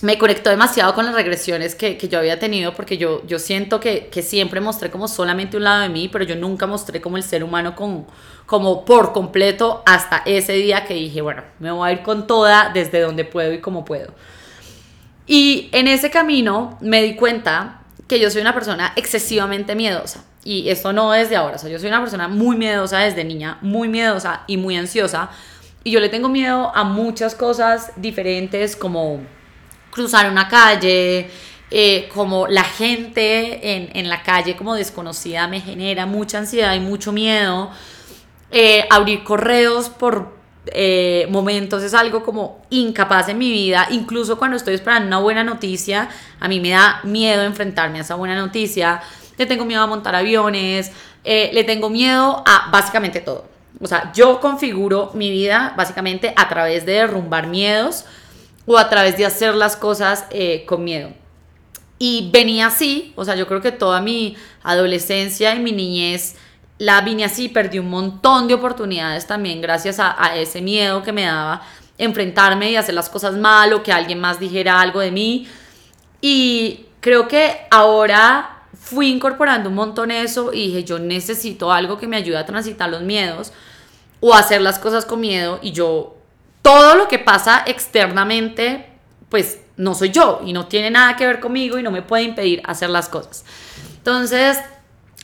me 0.00 0.18
conectó 0.18 0.50
demasiado 0.50 0.94
con 0.94 1.06
las 1.06 1.14
regresiones 1.14 1.74
que, 1.74 1.96
que, 1.96 2.08
yo 2.08 2.18
había 2.18 2.38
tenido 2.38 2.72
porque 2.74 2.98
yo, 2.98 3.26
yo 3.26 3.38
siento 3.38 3.80
que, 3.80 4.08
que, 4.08 4.22
siempre 4.22 4.60
mostré 4.60 4.90
como 4.90 5.08
solamente 5.08 5.56
un 5.56 5.64
lado 5.64 5.82
de 5.82 5.88
mí, 5.88 6.08
pero 6.08 6.24
yo 6.24 6.36
nunca 6.36 6.66
mostré 6.66 7.00
como 7.00 7.16
el 7.16 7.22
ser 7.22 7.42
humano 7.42 7.74
con, 7.74 8.06
como 8.46 8.84
por 8.84 9.12
completo 9.12 9.82
hasta 9.86 10.22
ese 10.24 10.52
día 10.54 10.84
que 10.84 10.94
dije, 10.94 11.20
bueno, 11.20 11.42
me 11.58 11.70
voy 11.70 11.88
a 11.88 11.92
ir 11.92 12.02
con 12.02 12.26
toda 12.26 12.70
desde 12.72 13.00
donde 13.00 13.24
puedo 13.24 13.52
y 13.52 13.60
como 13.60 13.84
puedo. 13.84 14.12
Y 15.26 15.68
en 15.72 15.88
ese 15.88 16.10
camino 16.10 16.78
me 16.80 17.02
di 17.02 17.14
cuenta 17.14 17.77
que 18.08 18.18
yo 18.18 18.30
soy 18.30 18.40
una 18.40 18.54
persona 18.54 18.92
excesivamente 18.96 19.74
miedosa. 19.74 20.24
Y 20.42 20.70
esto 20.70 20.92
no 20.92 21.14
es 21.14 21.28
de 21.28 21.36
ahora, 21.36 21.56
o 21.56 21.58
sea, 21.58 21.68
yo 21.68 21.78
soy 21.78 21.88
una 21.88 22.00
persona 22.00 22.26
muy 22.26 22.56
miedosa 22.56 23.00
desde 23.00 23.22
niña, 23.22 23.58
muy 23.60 23.88
miedosa 23.88 24.44
y 24.46 24.56
muy 24.56 24.76
ansiosa. 24.76 25.30
Y 25.84 25.90
yo 25.90 26.00
le 26.00 26.08
tengo 26.08 26.28
miedo 26.28 26.72
a 26.74 26.84
muchas 26.84 27.34
cosas 27.34 27.92
diferentes 27.96 28.74
como 28.74 29.20
cruzar 29.90 30.30
una 30.30 30.48
calle, 30.48 31.30
eh, 31.70 32.08
como 32.14 32.46
la 32.48 32.64
gente 32.64 33.76
en, 33.76 33.90
en, 33.92 34.08
la 34.08 34.22
calle 34.22 34.56
como 34.56 34.74
desconocida 34.74 35.46
me 35.48 35.60
genera 35.60 36.06
mucha 36.06 36.38
ansiedad 36.38 36.74
y 36.74 36.80
mucho 36.80 37.12
miedo. 37.12 37.70
Eh, 38.50 38.86
abrir 38.88 39.24
correos 39.24 39.90
por 39.90 40.37
eh, 40.72 41.26
momentos 41.30 41.82
es 41.82 41.94
algo 41.94 42.22
como 42.22 42.62
incapaz 42.70 43.28
en 43.28 43.38
mi 43.38 43.50
vida. 43.50 43.86
Incluso 43.90 44.38
cuando 44.38 44.56
estoy 44.56 44.74
esperando 44.74 45.06
una 45.06 45.18
buena 45.18 45.44
noticia, 45.44 46.08
a 46.40 46.48
mí 46.48 46.60
me 46.60 46.70
da 46.70 47.00
miedo 47.04 47.42
enfrentarme 47.42 47.98
a 47.98 48.02
esa 48.02 48.14
buena 48.14 48.36
noticia 48.36 49.00
le 49.38 49.46
tengo 49.46 49.64
miedo 49.64 49.82
a 49.82 49.86
montar 49.86 50.14
aviones, 50.14 50.90
eh, 51.24 51.50
le 51.54 51.64
tengo 51.64 51.88
miedo 51.88 52.42
a 52.44 52.68
básicamente 52.70 53.20
todo. 53.20 53.46
O 53.80 53.86
sea, 53.86 54.12
yo 54.12 54.40
configuro 54.40 55.12
mi 55.14 55.30
vida 55.30 55.72
básicamente 55.76 56.34
a 56.36 56.48
través 56.48 56.84
de 56.84 56.92
derrumbar 56.92 57.46
miedos 57.46 58.04
o 58.66 58.76
a 58.76 58.90
través 58.90 59.16
de 59.16 59.24
hacer 59.24 59.54
las 59.54 59.76
cosas 59.76 60.26
eh, 60.30 60.64
con 60.66 60.82
miedo. 60.82 61.10
Y 62.00 62.30
venía 62.32 62.66
así, 62.66 63.12
o 63.16 63.24
sea, 63.24 63.36
yo 63.36 63.46
creo 63.46 63.60
que 63.60 63.72
toda 63.72 64.00
mi 64.00 64.36
adolescencia 64.62 65.54
y 65.54 65.60
mi 65.60 65.72
niñez 65.72 66.36
la 66.78 67.00
vine 67.00 67.24
así, 67.24 67.48
perdí 67.48 67.78
un 67.78 67.90
montón 67.90 68.46
de 68.46 68.54
oportunidades 68.54 69.26
también 69.26 69.60
gracias 69.60 69.98
a, 69.98 70.36
ese 70.36 70.62
miedo 70.62 71.02
que 71.02 71.12
me 71.12 71.24
daba 71.24 71.62
enfrentarme 71.98 72.70
y 72.70 72.76
hacer 72.76 72.94
las 72.94 73.08
cosas 73.08 73.34
mal 73.34 73.72
o 73.72 73.82
que 73.82 73.92
alguien 73.92 74.20
más 74.20 74.38
dijera 74.38 74.80
algo 74.80 75.00
de 75.00 75.10
mí. 75.10 75.48
Y 76.20 76.86
creo 77.00 77.26
que 77.26 77.66
ahora 77.70 78.62
fui 78.78 79.10
incorporando 79.10 79.68
un 79.68 79.74
montón 79.74 80.12
eso 80.12 80.52
y 80.52 80.68
dije, 80.68 80.84
yo 80.84 81.00
necesito 81.00 81.72
algo 81.72 81.98
que 81.98 82.06
me 82.06 82.16
ayude 82.16 82.36
a 82.36 82.46
transitar 82.46 82.88
los 82.88 83.02
miedos 83.02 83.52
o 84.20 84.34
hacer 84.34 84.60
las 84.60 84.78
cosas 84.78 85.04
con 85.04 85.20
miedo 85.20 85.58
y 85.60 85.72
yo, 85.72 86.16
todo 86.62 86.94
lo 86.94 87.08
que 87.08 87.18
pasa 87.18 87.64
externamente, 87.66 88.86
pues 89.28 89.58
no 89.76 89.94
soy 89.94 90.10
yo 90.10 90.40
y 90.44 90.52
no 90.52 90.66
tiene 90.66 90.90
nada 90.90 91.16
que 91.16 91.26
ver 91.26 91.40
conmigo 91.40 91.78
y 91.78 91.82
no 91.82 91.90
me 91.90 92.02
puede 92.02 92.24
impedir 92.24 92.62
hacer 92.64 92.90
las 92.90 93.08
cosas. 93.08 93.44
Entonces, 93.96 94.58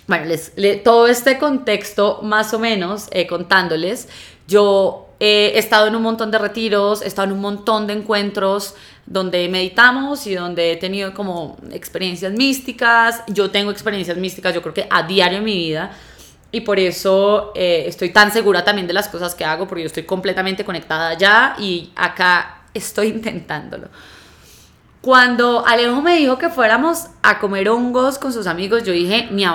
bueno, 0.06 0.26
les, 0.26 0.52
todo 0.82 1.06
este 1.06 1.38
contexto 1.38 2.20
más 2.22 2.52
o 2.52 2.58
menos 2.58 3.08
eh, 3.10 3.26
contándoles, 3.26 4.08
yo 4.46 5.08
he 5.20 5.58
estado 5.58 5.86
en 5.86 5.96
un 5.96 6.02
montón 6.02 6.30
de 6.30 6.38
retiros, 6.38 7.02
he 7.02 7.06
estado 7.06 7.28
en 7.28 7.32
un 7.32 7.40
montón 7.40 7.86
de 7.86 7.94
encuentros 7.94 8.74
donde 9.06 9.48
meditamos 9.48 10.26
y 10.26 10.34
donde 10.34 10.72
he 10.72 10.76
tenido 10.76 11.14
como 11.14 11.56
experiencias 11.72 12.32
místicas. 12.32 13.22
Yo 13.28 13.50
tengo 13.50 13.70
experiencias 13.70 14.16
místicas, 14.16 14.54
yo 14.54 14.62
creo 14.62 14.74
que 14.74 14.86
a 14.90 15.02
diario 15.04 15.38
en 15.38 15.44
mi 15.44 15.56
vida. 15.56 15.92
Y 16.52 16.60
por 16.60 16.78
eso 16.78 17.52
eh, 17.54 17.84
estoy 17.86 18.12
tan 18.12 18.32
segura 18.32 18.64
también 18.64 18.86
de 18.86 18.92
las 18.92 19.08
cosas 19.08 19.34
que 19.34 19.44
hago, 19.44 19.66
porque 19.66 19.82
yo 19.82 19.86
estoy 19.86 20.04
completamente 20.04 20.64
conectada 20.64 21.08
allá 21.08 21.56
y 21.58 21.90
acá 21.96 22.62
estoy 22.74 23.08
intentándolo. 23.16 23.88
Cuando 25.00 25.66
Alejo 25.66 26.00
me 26.00 26.16
dijo 26.16 26.38
que 26.38 26.48
fuéramos 26.48 27.08
a 27.22 27.38
comer 27.38 27.68
hongos 27.68 28.18
con 28.18 28.32
sus 28.32 28.46
amigos, 28.46 28.84
yo 28.84 28.92
dije, 28.92 29.28
ni 29.30 29.44
a. 29.44 29.54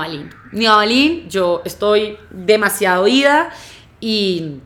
Ni 0.51 0.65
a 0.65 0.75
Balín, 0.75 1.29
yo 1.29 1.61
estoy 1.65 2.17
demasiado 2.31 3.07
ida 3.07 3.51
y 3.99 4.61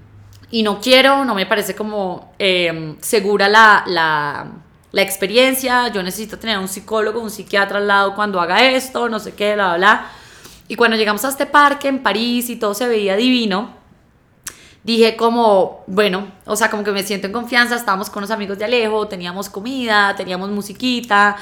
y 0.53 0.61
no 0.61 0.79
quiero, 0.79 1.25
no 1.25 1.33
me 1.33 1.47
parece 1.47 1.73
como 1.73 2.31
em, 2.37 2.95
segura 3.01 3.49
la, 3.49 3.83
la, 3.87 4.51
la, 4.91 5.01
experiencia, 5.01 5.87
yo 5.87 6.03
necesito 6.03 6.37
tener 6.37 6.59
un 6.59 6.67
psicólogo, 6.67 7.19
un 7.19 7.31
psiquiatra 7.31 7.79
al 7.79 7.87
lado 7.87 8.13
cuando 8.13 8.39
haga 8.39 8.63
esto, 8.63 9.09
no 9.09 9.19
sé 9.19 9.33
qué, 9.33 9.55
bla, 9.55 9.69
bla, 9.69 9.77
bla. 9.77 10.11
Y 10.67 10.75
cuando 10.75 10.95
llegamos 10.95 11.25
a 11.25 11.29
este 11.29 11.47
parque 11.47 11.87
en 11.87 12.03
París 12.03 12.51
y 12.51 12.57
todo 12.57 12.75
se 12.75 12.87
veía 12.87 13.15
divino, 13.15 13.71
dije 14.83 15.15
como, 15.15 15.83
bueno, 15.87 16.27
o 16.45 16.55
sea, 16.55 16.69
como 16.69 16.83
que 16.83 16.91
me 16.91 17.01
siento 17.01 17.25
en 17.25 17.33
confianza, 17.33 17.75
estábamos 17.75 18.11
con 18.11 18.21
los 18.21 18.29
amigos 18.29 18.59
de 18.59 18.65
Alejo, 18.65 19.07
teníamos 19.07 19.49
comida, 19.49 20.15
teníamos 20.15 20.51
musiquita, 20.51 21.35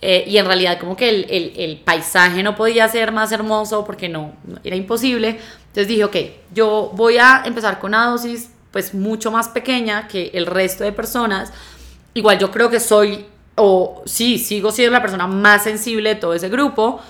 eh, 0.00 0.24
y 0.28 0.38
en 0.38 0.46
realidad 0.46 0.78
como 0.78 0.96
que 0.96 1.08
el, 1.08 1.52
el, 1.56 1.76
paisaje 1.78 2.42
no 2.44 2.54
podía 2.54 2.86
ser 2.88 3.10
más 3.10 3.32
hermoso 3.32 3.84
porque 3.84 4.08
no, 4.08 4.32
era 4.62 4.76
imposible. 4.76 5.40
Entonces 5.68 5.88
dije, 5.88 6.04
ok, 6.04 6.16
yo 6.54 6.92
voy 6.94 7.18
a 7.18 7.42
empezar 7.44 7.80
con 7.80 7.90
una 7.90 8.06
dosis 8.06 8.50
pues 8.70 8.94
mucho 8.94 9.30
más 9.32 9.48
pequeña 9.48 10.06
que 10.06 10.30
el 10.34 10.46
resto 10.46 10.84
de 10.84 10.92
personas. 10.92 11.52
Igual 12.14 12.38
yo 12.38 12.50
creo 12.50 12.70
que 12.70 12.78
soy, 12.78 13.26
o 13.56 14.02
sí, 14.06 14.38
sigo 14.38 14.70
siendo 14.70 14.92
la 14.92 15.02
persona 15.02 15.26
más 15.26 15.64
sensible 15.64 16.10
de 16.10 16.20
todo 16.20 16.34
ese 16.34 16.48
grupo. 16.48 17.00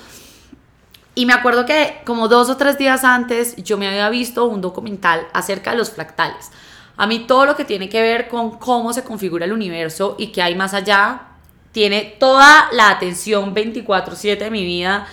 Y 1.15 1.27
me 1.27 1.35
acuerdo 1.35 1.67
que 1.67 2.01
como 2.07 2.29
dos 2.29 2.49
o 2.49 2.57
tres 2.57 2.79
días 2.79 3.05
antes 3.05 3.57
yo 3.57 3.77
me 3.77 3.89
había 3.89 4.09
visto 4.09 4.47
un 4.47 4.61
documental 4.61 5.27
acerca 5.35 5.73
de 5.73 5.77
los 5.79 5.91
fractales. 5.91 6.51
A 6.97 7.07
mí 7.07 7.21
todo 7.27 7.45
lo 7.45 7.55
que 7.55 7.65
tiene 7.65 7.89
que 7.89 8.01
ver 8.01 8.29
con 8.29 8.59
cómo 8.59 8.93
se 8.93 9.05
configura 9.05 9.45
el 9.45 9.53
universo 9.53 10.17
y 10.19 10.29
qué 10.29 10.43
hay 10.43 10.55
más 10.55 10.75
allá, 10.75 11.29
tiene 11.73 12.17
toda 12.19 12.69
la 12.73 12.91
atención 12.91 13.55
24/7 13.55 14.45
de 14.45 14.51
mi 14.51 14.65
vida. 14.65 15.07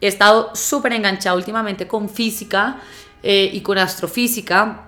He 0.00 0.06
estado 0.06 0.54
súper 0.54 0.92
enganchada 0.92 1.36
últimamente 1.36 1.86
con 1.86 2.08
física 2.08 2.80
eh, 3.22 3.50
y 3.52 3.60
con 3.60 3.78
astrofísica, 3.78 4.84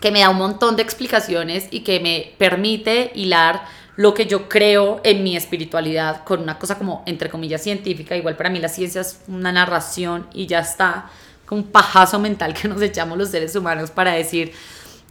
que 0.00 0.10
me 0.10 0.20
da 0.20 0.30
un 0.30 0.38
montón 0.38 0.76
de 0.76 0.82
explicaciones 0.82 1.68
y 1.70 1.80
que 1.80 2.00
me 2.00 2.34
permite 2.38 3.12
hilar 3.14 3.64
lo 3.96 4.12
que 4.12 4.26
yo 4.26 4.48
creo 4.48 5.00
en 5.04 5.24
mi 5.24 5.36
espiritualidad 5.36 6.22
con 6.24 6.42
una 6.42 6.58
cosa 6.58 6.76
como, 6.76 7.02
entre 7.06 7.30
comillas, 7.30 7.62
científica. 7.62 8.14
Igual 8.14 8.36
para 8.36 8.50
mí 8.50 8.58
la 8.58 8.68
ciencia 8.68 9.00
es 9.00 9.20
una 9.26 9.52
narración 9.52 10.26
y 10.34 10.46
ya 10.46 10.60
está, 10.60 11.10
con 11.46 11.58
un 11.58 11.64
pajazo 11.64 12.18
mental 12.18 12.54
que 12.54 12.68
nos 12.68 12.82
echamos 12.82 13.16
los 13.16 13.30
seres 13.30 13.56
humanos 13.56 13.90
para 13.90 14.12
decir 14.12 14.52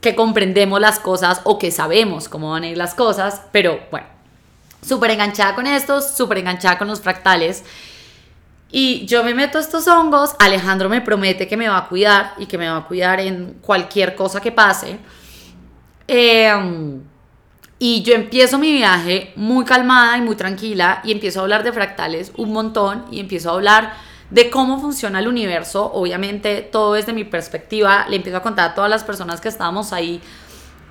que 0.02 0.16
comprendemos 0.16 0.80
las 0.80 1.00
cosas 1.00 1.42
o 1.46 1.58
que 1.58 1.72
sabemos 1.72 2.30
cómo 2.30 2.52
van 2.52 2.64
a 2.64 2.68
ir 2.68 2.78
las 2.78 2.94
cosas, 2.94 3.42
pero 3.52 3.80
bueno, 3.90 4.06
súper 4.86 5.12
enganchada 5.12 5.56
con 5.56 5.68
estos, 5.68 6.16
súper 6.16 6.40
enganchada 6.40 6.78
con 6.78 6.88
los 6.88 7.02
fractales. 7.02 7.64
Y 8.72 9.06
yo 9.06 9.24
me 9.24 9.34
meto 9.34 9.60
estos 9.60 9.88
hongos, 9.88 10.36
Alejandro 10.40 10.90
me 10.90 11.02
promete 11.02 11.48
que 11.48 11.58
me 11.58 11.68
va 11.68 11.78
a 11.78 11.88
cuidar 11.88 12.34
y 12.38 12.46
que 12.46 12.58
me 12.58 12.68
va 12.68 12.78
a 12.78 12.88
cuidar 12.88 13.20
en 13.20 13.58
cualquier 13.62 14.16
cosa 14.16 14.42
que 14.42 14.52
pase. 14.52 15.00
Eh, 16.08 16.52
y 17.78 18.04
yo 18.04 18.16
empiezo 18.16 18.58
mi 18.58 18.72
viaje 18.72 19.34
muy 19.36 19.66
calmada 19.66 20.18
y 20.18 20.22
muy 20.22 20.36
tranquila 20.36 21.02
y 21.04 21.12
empiezo 21.12 21.40
a 21.40 21.44
hablar 21.44 21.64
de 21.64 21.74
fractales 21.74 22.32
un 22.38 22.54
montón 22.54 23.06
y 23.12 23.20
empiezo 23.20 23.50
a 23.50 23.54
hablar 23.54 23.94
de 24.30 24.50
cómo 24.50 24.80
funciona 24.80 25.20
el 25.20 25.28
universo. 25.28 25.92
Obviamente 25.94 26.62
todo 26.62 26.94
desde 26.94 27.14
mi 27.14 27.26
perspectiva. 27.26 28.06
Le 28.10 28.16
empiezo 28.16 28.38
a 28.38 28.42
contar 28.42 28.72
a 28.72 28.76
todas 28.76 28.90
las 28.90 29.04
personas 29.04 29.42
que 29.42 29.50
estábamos 29.50 29.92
ahí 29.92 30.22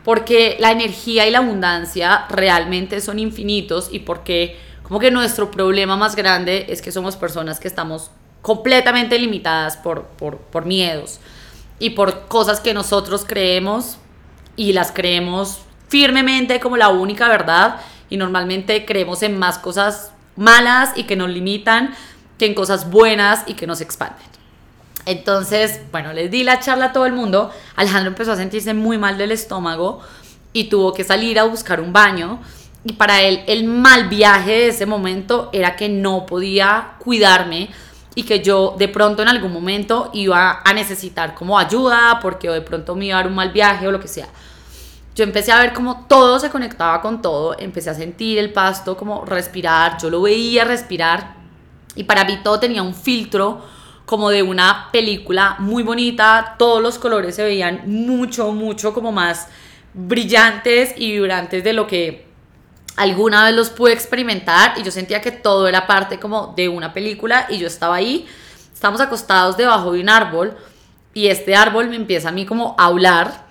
porque 0.04 0.56
la 0.60 0.70
energía 0.70 1.26
y 1.26 1.30
la 1.30 1.38
abundancia 1.38 2.26
realmente 2.28 3.00
son 3.00 3.18
infinitos 3.18 3.88
y 3.90 4.00
porque 4.00 4.58
como 4.82 5.00
que 5.00 5.10
nuestro 5.10 5.50
problema 5.50 5.96
más 5.96 6.14
grande 6.14 6.66
es 6.68 6.82
que 6.82 6.92
somos 6.92 7.16
personas 7.16 7.58
que 7.58 7.68
estamos 7.68 8.10
completamente 8.42 9.18
limitadas 9.18 9.78
por, 9.78 10.04
por, 10.04 10.36
por 10.38 10.66
miedos 10.66 11.20
y 11.78 11.90
por 11.90 12.26
cosas 12.26 12.60
que 12.60 12.74
nosotros 12.74 13.24
creemos 13.26 13.96
y 14.56 14.74
las 14.74 14.92
creemos 14.92 15.60
firmemente 15.88 16.60
como 16.60 16.76
la 16.76 16.88
única 16.90 17.28
verdad 17.28 17.80
y 18.10 18.18
normalmente 18.18 18.84
creemos 18.84 19.22
en 19.22 19.38
más 19.38 19.58
cosas 19.58 20.12
malas 20.36 20.92
y 20.96 21.04
que 21.04 21.16
nos 21.16 21.30
limitan 21.30 21.94
que 22.38 22.46
en 22.46 22.54
cosas 22.54 22.90
buenas 22.90 23.44
y 23.46 23.54
que 23.54 23.66
nos 23.66 23.80
expanden. 23.80 24.26
Entonces, 25.06 25.80
bueno, 25.92 26.12
les 26.12 26.30
di 26.30 26.44
la 26.44 26.60
charla 26.60 26.86
a 26.86 26.92
todo 26.92 27.06
el 27.06 27.12
mundo. 27.12 27.50
Alejandro 27.76 28.10
empezó 28.10 28.32
a 28.32 28.36
sentirse 28.36 28.74
muy 28.74 28.98
mal 28.98 29.18
del 29.18 29.32
estómago 29.32 30.00
y 30.52 30.64
tuvo 30.64 30.94
que 30.94 31.04
salir 31.04 31.38
a 31.38 31.44
buscar 31.44 31.80
un 31.80 31.92
baño. 31.92 32.40
Y 32.84 32.94
para 32.94 33.22
él 33.22 33.42
el 33.46 33.64
mal 33.64 34.08
viaje 34.08 34.52
de 34.52 34.68
ese 34.68 34.86
momento 34.86 35.50
era 35.52 35.76
que 35.76 35.88
no 35.88 36.26
podía 36.26 36.94
cuidarme 36.98 37.70
y 38.14 38.24
que 38.24 38.40
yo 38.40 38.76
de 38.78 38.88
pronto 38.88 39.22
en 39.22 39.28
algún 39.28 39.52
momento 39.52 40.10
iba 40.12 40.60
a 40.64 40.72
necesitar 40.72 41.34
como 41.34 41.58
ayuda 41.58 42.20
porque 42.20 42.48
de 42.48 42.60
pronto 42.60 42.94
me 42.94 43.06
iba 43.06 43.16
a 43.16 43.22
dar 43.22 43.28
un 43.28 43.34
mal 43.34 43.50
viaje 43.50 43.88
o 43.88 43.90
lo 43.90 44.00
que 44.00 44.06
sea 44.06 44.28
yo 45.14 45.22
empecé 45.22 45.52
a 45.52 45.60
ver 45.60 45.72
cómo 45.72 46.06
todo 46.08 46.40
se 46.40 46.50
conectaba 46.50 47.00
con 47.00 47.22
todo, 47.22 47.56
empecé 47.58 47.90
a 47.90 47.94
sentir 47.94 48.38
el 48.38 48.52
pasto 48.52 48.96
como 48.96 49.24
respirar, 49.24 49.96
yo 50.00 50.10
lo 50.10 50.22
veía 50.22 50.64
respirar 50.64 51.36
y 51.94 52.04
para 52.04 52.24
mí 52.24 52.40
todo 52.42 52.58
tenía 52.58 52.82
un 52.82 52.94
filtro 52.94 53.64
como 54.14 54.30
de 54.30 54.44
una 54.44 54.90
película 54.92 55.56
muy 55.58 55.82
bonita, 55.82 56.54
todos 56.56 56.80
los 56.80 57.00
colores 57.00 57.34
se 57.34 57.42
veían 57.42 57.82
mucho, 57.86 58.52
mucho 58.52 58.94
como 58.94 59.10
más 59.10 59.48
brillantes 59.92 60.94
y 60.96 61.10
vibrantes 61.10 61.64
de 61.64 61.72
lo 61.72 61.88
que 61.88 62.24
alguna 62.94 63.44
vez 63.46 63.56
los 63.56 63.70
pude 63.70 63.92
experimentar 63.92 64.74
y 64.78 64.84
yo 64.84 64.92
sentía 64.92 65.20
que 65.20 65.32
todo 65.32 65.66
era 65.66 65.88
parte 65.88 66.20
como 66.20 66.54
de 66.56 66.68
una 66.68 66.92
película 66.92 67.48
y 67.50 67.58
yo 67.58 67.66
estaba 67.66 67.96
ahí, 67.96 68.24
estamos 68.72 69.00
acostados 69.00 69.56
debajo 69.56 69.90
de 69.90 70.00
un 70.00 70.08
árbol 70.08 70.56
y 71.12 71.26
este 71.26 71.56
árbol 71.56 71.88
me 71.88 71.96
empieza 71.96 72.28
a 72.28 72.32
mí 72.32 72.46
como 72.46 72.76
a 72.78 72.84
hablar 72.84 73.46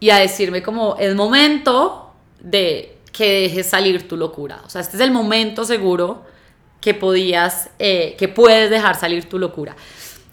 y 0.00 0.08
a 0.08 0.16
decirme 0.16 0.62
como 0.62 0.96
es 0.98 1.14
momento 1.14 2.14
de 2.38 2.96
que 3.12 3.42
dejes 3.42 3.66
salir 3.66 4.08
tu 4.08 4.16
locura. 4.16 4.62
O 4.64 4.70
sea, 4.70 4.80
este 4.80 4.96
es 4.96 5.02
el 5.02 5.10
momento 5.10 5.66
seguro 5.66 6.24
que 6.80 6.94
podías, 6.94 7.70
eh, 7.78 8.16
que 8.18 8.28
puedes 8.28 8.70
dejar 8.70 8.98
salir 8.98 9.28
tu 9.28 9.38
locura. 9.38 9.76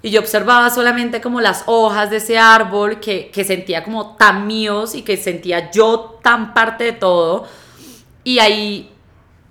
Y 0.01 0.11
yo 0.11 0.21
observaba 0.21 0.69
solamente 0.69 1.21
como 1.21 1.41
las 1.41 1.63
hojas 1.65 2.09
de 2.09 2.17
ese 2.17 2.37
árbol 2.37 2.99
que, 2.99 3.29
que 3.29 3.43
sentía 3.43 3.83
como 3.83 4.15
tan 4.15 4.47
míos 4.47 4.95
y 4.95 5.01
que 5.01 5.17
sentía 5.17 5.71
yo 5.71 6.19
tan 6.23 6.53
parte 6.53 6.85
de 6.85 6.91
todo. 6.93 7.47
Y 8.23 8.39
ahí 8.39 8.91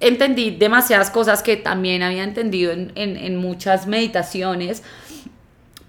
entendí 0.01 0.53
demasiadas 0.53 1.11
cosas 1.11 1.43
que 1.43 1.57
también 1.57 2.03
había 2.03 2.23
entendido 2.23 2.73
en, 2.73 2.93
en, 2.95 3.17
en 3.17 3.37
muchas 3.37 3.87
meditaciones. 3.87 4.83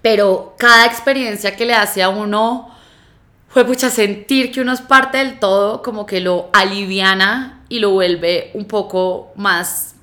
Pero 0.02 0.54
cada 0.58 0.86
experiencia 0.86 1.56
que 1.56 1.64
le 1.64 1.74
hace 1.74 2.02
a 2.02 2.08
uno 2.08 2.68
fue 3.48 3.64
pucha 3.64 3.90
sentir 3.90 4.52
que 4.52 4.60
uno 4.60 4.72
es 4.72 4.80
parte 4.80 5.18
del 5.18 5.38
todo, 5.38 5.82
como 5.82 6.04
que 6.04 6.20
lo 6.20 6.50
aliviana 6.52 7.64
y 7.68 7.78
lo 7.78 7.90
vuelve 7.90 8.50
un 8.54 8.66
poco 8.66 9.32
más 9.36 9.94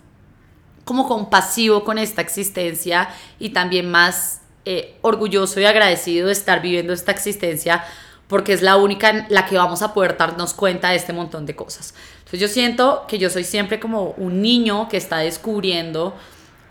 como 0.85 1.07
compasivo 1.07 1.83
con 1.83 1.97
esta 1.97 2.21
existencia 2.21 3.09
y 3.39 3.49
también 3.49 3.91
más 3.91 4.41
eh, 4.63 4.97
orgulloso 5.01 5.59
y 5.59 5.65
agradecido 5.65 6.27
de 6.27 6.33
estar 6.33 6.61
viviendo 6.61 6.93
esta 6.93 7.11
existencia 7.11 7.83
porque 8.27 8.53
es 8.53 8.61
la 8.61 8.77
única 8.77 9.09
en 9.09 9.25
la 9.29 9.45
que 9.45 9.57
vamos 9.57 9.81
a 9.81 9.93
poder 9.93 10.17
darnos 10.17 10.53
cuenta 10.53 10.89
de 10.89 10.95
este 10.95 11.13
montón 11.13 11.45
de 11.45 11.55
cosas. 11.55 11.93
Entonces 12.19 12.39
yo 12.39 12.47
siento 12.47 13.05
que 13.07 13.19
yo 13.19 13.29
soy 13.29 13.43
siempre 13.43 13.79
como 13.79 14.15
un 14.17 14.41
niño 14.41 14.87
que 14.87 14.97
está 14.97 15.17
descubriendo 15.17 16.15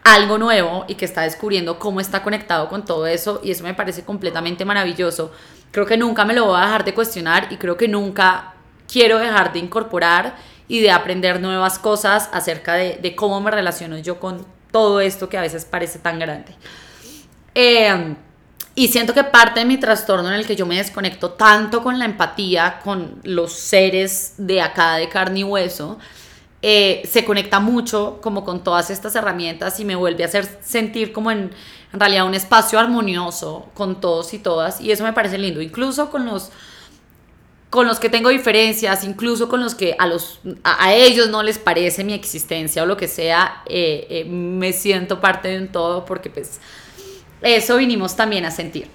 algo 0.03 0.39
nuevo 0.39 0.85
y 0.89 0.97
que 0.97 1.05
está 1.05 1.23
descubriendo 1.23 1.79
cómo 1.79 2.01
está 2.01 2.23
conectado 2.23 2.69
con 2.69 2.85
todo 2.85 3.07
eso 3.07 3.41
y 3.45 3.51
eso 3.51 3.63
me 3.65 3.75
parece 3.75 4.05
completamente 4.05 4.65
maravilloso 4.65 5.33
creo 5.75 5.87
que 5.87 5.97
nunca 5.97 6.25
me 6.25 6.35
lo 6.35 6.47
voy 6.47 6.61
a 6.61 6.67
dejar 6.67 6.85
de 6.85 6.95
cuestionar 6.95 7.49
y 7.51 7.57
creo 7.57 7.77
que 7.77 7.89
nunca 7.89 8.55
quiero 8.87 9.19
dejar 9.19 9.53
de 9.53 9.59
incorporar 9.59 10.37
y 10.69 10.81
de 10.81 10.91
aprender 10.91 11.41
nuevas 11.41 11.79
cosas 11.79 12.29
acerca 12.33 12.75
de, 12.75 13.15
cómo 13.17 13.41
me 13.41 13.51
relaciono 13.51 13.99
yo 13.99 14.19
con 14.19 14.47
todo 14.71 15.01
esto 15.01 15.29
que 15.29 15.39
a 15.39 15.43
veces 15.43 15.65
parece 15.65 15.99
tan 15.99 16.19
grande. 16.19 16.55
Em, 17.55 18.17
y 18.75 18.89
siento 18.89 19.15
que 19.15 19.23
parte 19.23 19.61
de 19.61 19.67
mi 19.67 19.77
trastorno 19.77 20.29
en 20.29 20.35
el 20.35 20.47
que 20.47 20.57
yo 20.57 20.67
me 20.67 20.77
desconecto 20.77 21.31
tanto 21.33 21.83
con 21.83 21.99
la 21.99 22.07
empatía, 22.07 22.81
con 22.83 23.21
los 23.23 23.53
seres 23.53 24.35
de 24.37 24.61
acá 24.61 24.97
de 24.97 25.09
carne 25.09 25.41
y 25.41 25.45
hueso, 25.45 25.99
eh, 26.61 27.03
se 27.09 27.25
conecta 27.25 27.61
mucho 27.61 28.19
como 28.23 28.43
con 28.43 28.65
todas 28.65 28.89
estas 28.89 29.15
herramientas 29.15 29.79
y 29.81 29.85
me 29.85 29.97
vuelve 29.97 30.25
a 30.25 30.27
hacer 30.27 30.49
sentir 30.63 31.13
como 31.13 31.31
en, 31.31 31.51
en 31.93 32.01
realidad 32.01 32.27
un 32.27 32.35
espacio 32.35 32.79
armonioso 32.79 33.69
con 33.75 34.01
todos 34.01 34.33
y 34.33 34.39
todas 34.39 34.81
y 34.81 34.91
eso 34.91 35.05
me 35.05 35.13
parece 35.13 35.37
lindo, 35.37 35.61
incluso 35.61 36.11
con 36.11 36.25
los 36.25 36.51
con 37.75 37.89
los 37.89 37.99
que 37.99 38.09
tengo 38.09 38.29
diferencias, 38.29 39.03
incluso 39.03 39.49
con 39.49 39.61
los 39.61 39.75
que 39.75 39.97
a, 39.99 40.07
los, 40.07 40.39
a, 40.63 40.95
ellos 40.95 41.29
no 41.29 41.43
les 41.43 41.59
parece 41.59 42.05
mi 42.05 42.13
existencia 42.13 42.85
o 42.85 42.87
lo 42.87 42.97
que 42.97 43.09
sea, 43.09 43.65
eh, 43.67 44.07
eh, 44.11 44.25
me 44.27 44.73
siento 44.73 45.21
parte 45.21 45.49
de 45.49 45.59
un 45.59 45.67
todo 45.67 46.05
porque 46.05 46.31
pues 46.31 46.61
eso 47.43 47.77
vinimos 47.77 48.15
también 48.15 48.45
a 48.45 48.53
sentir. 48.53 48.87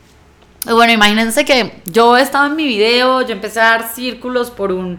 Bueno, 0.64 0.94
imagínense 0.94 1.44
que 1.44 1.82
yo 1.88 2.16
estaba 2.16 2.48
en 2.48 2.56
mi 2.56 2.66
video, 2.66 3.22
yo 3.22 3.34
empecé 3.34 3.60
a 3.60 3.64
dar 3.64 3.90
círculos 3.94 4.50
por 4.50 4.72
un, 4.72 4.98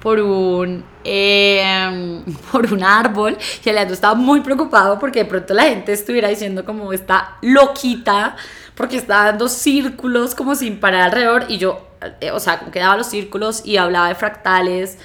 por 0.00 0.20
un, 0.20 0.84
em, 1.02 2.22
por 2.52 2.70
un 2.70 2.84
árbol 2.84 3.38
y 3.64 3.68
Alejandro 3.70 3.94
estaba 3.94 4.14
muy 4.14 4.42
preocupado 4.42 4.98
porque 4.98 5.20
de 5.20 5.24
pronto 5.24 5.54
la 5.54 5.62
gente 5.62 5.94
estuviera 5.94 6.28
diciendo 6.28 6.66
como 6.66 6.92
está 6.92 7.38
loquita 7.40 8.36
porque 8.74 8.98
está 8.98 9.24
dando 9.24 9.48
círculos 9.48 10.34
como 10.34 10.54
sin 10.54 10.78
parar 10.78 11.04
alrededor 11.04 11.46
y 11.48 11.56
yo 11.56 11.93
eh, 12.20 12.30
o 12.30 12.40
sea, 12.40 12.58
como 12.58 12.70
que 12.70 12.80
daba 12.80 12.96
los 12.96 13.06
círculos 13.06 13.62
y 13.64 13.76
hablaba 13.76 14.08
de 14.08 14.14
fractales 14.14 14.98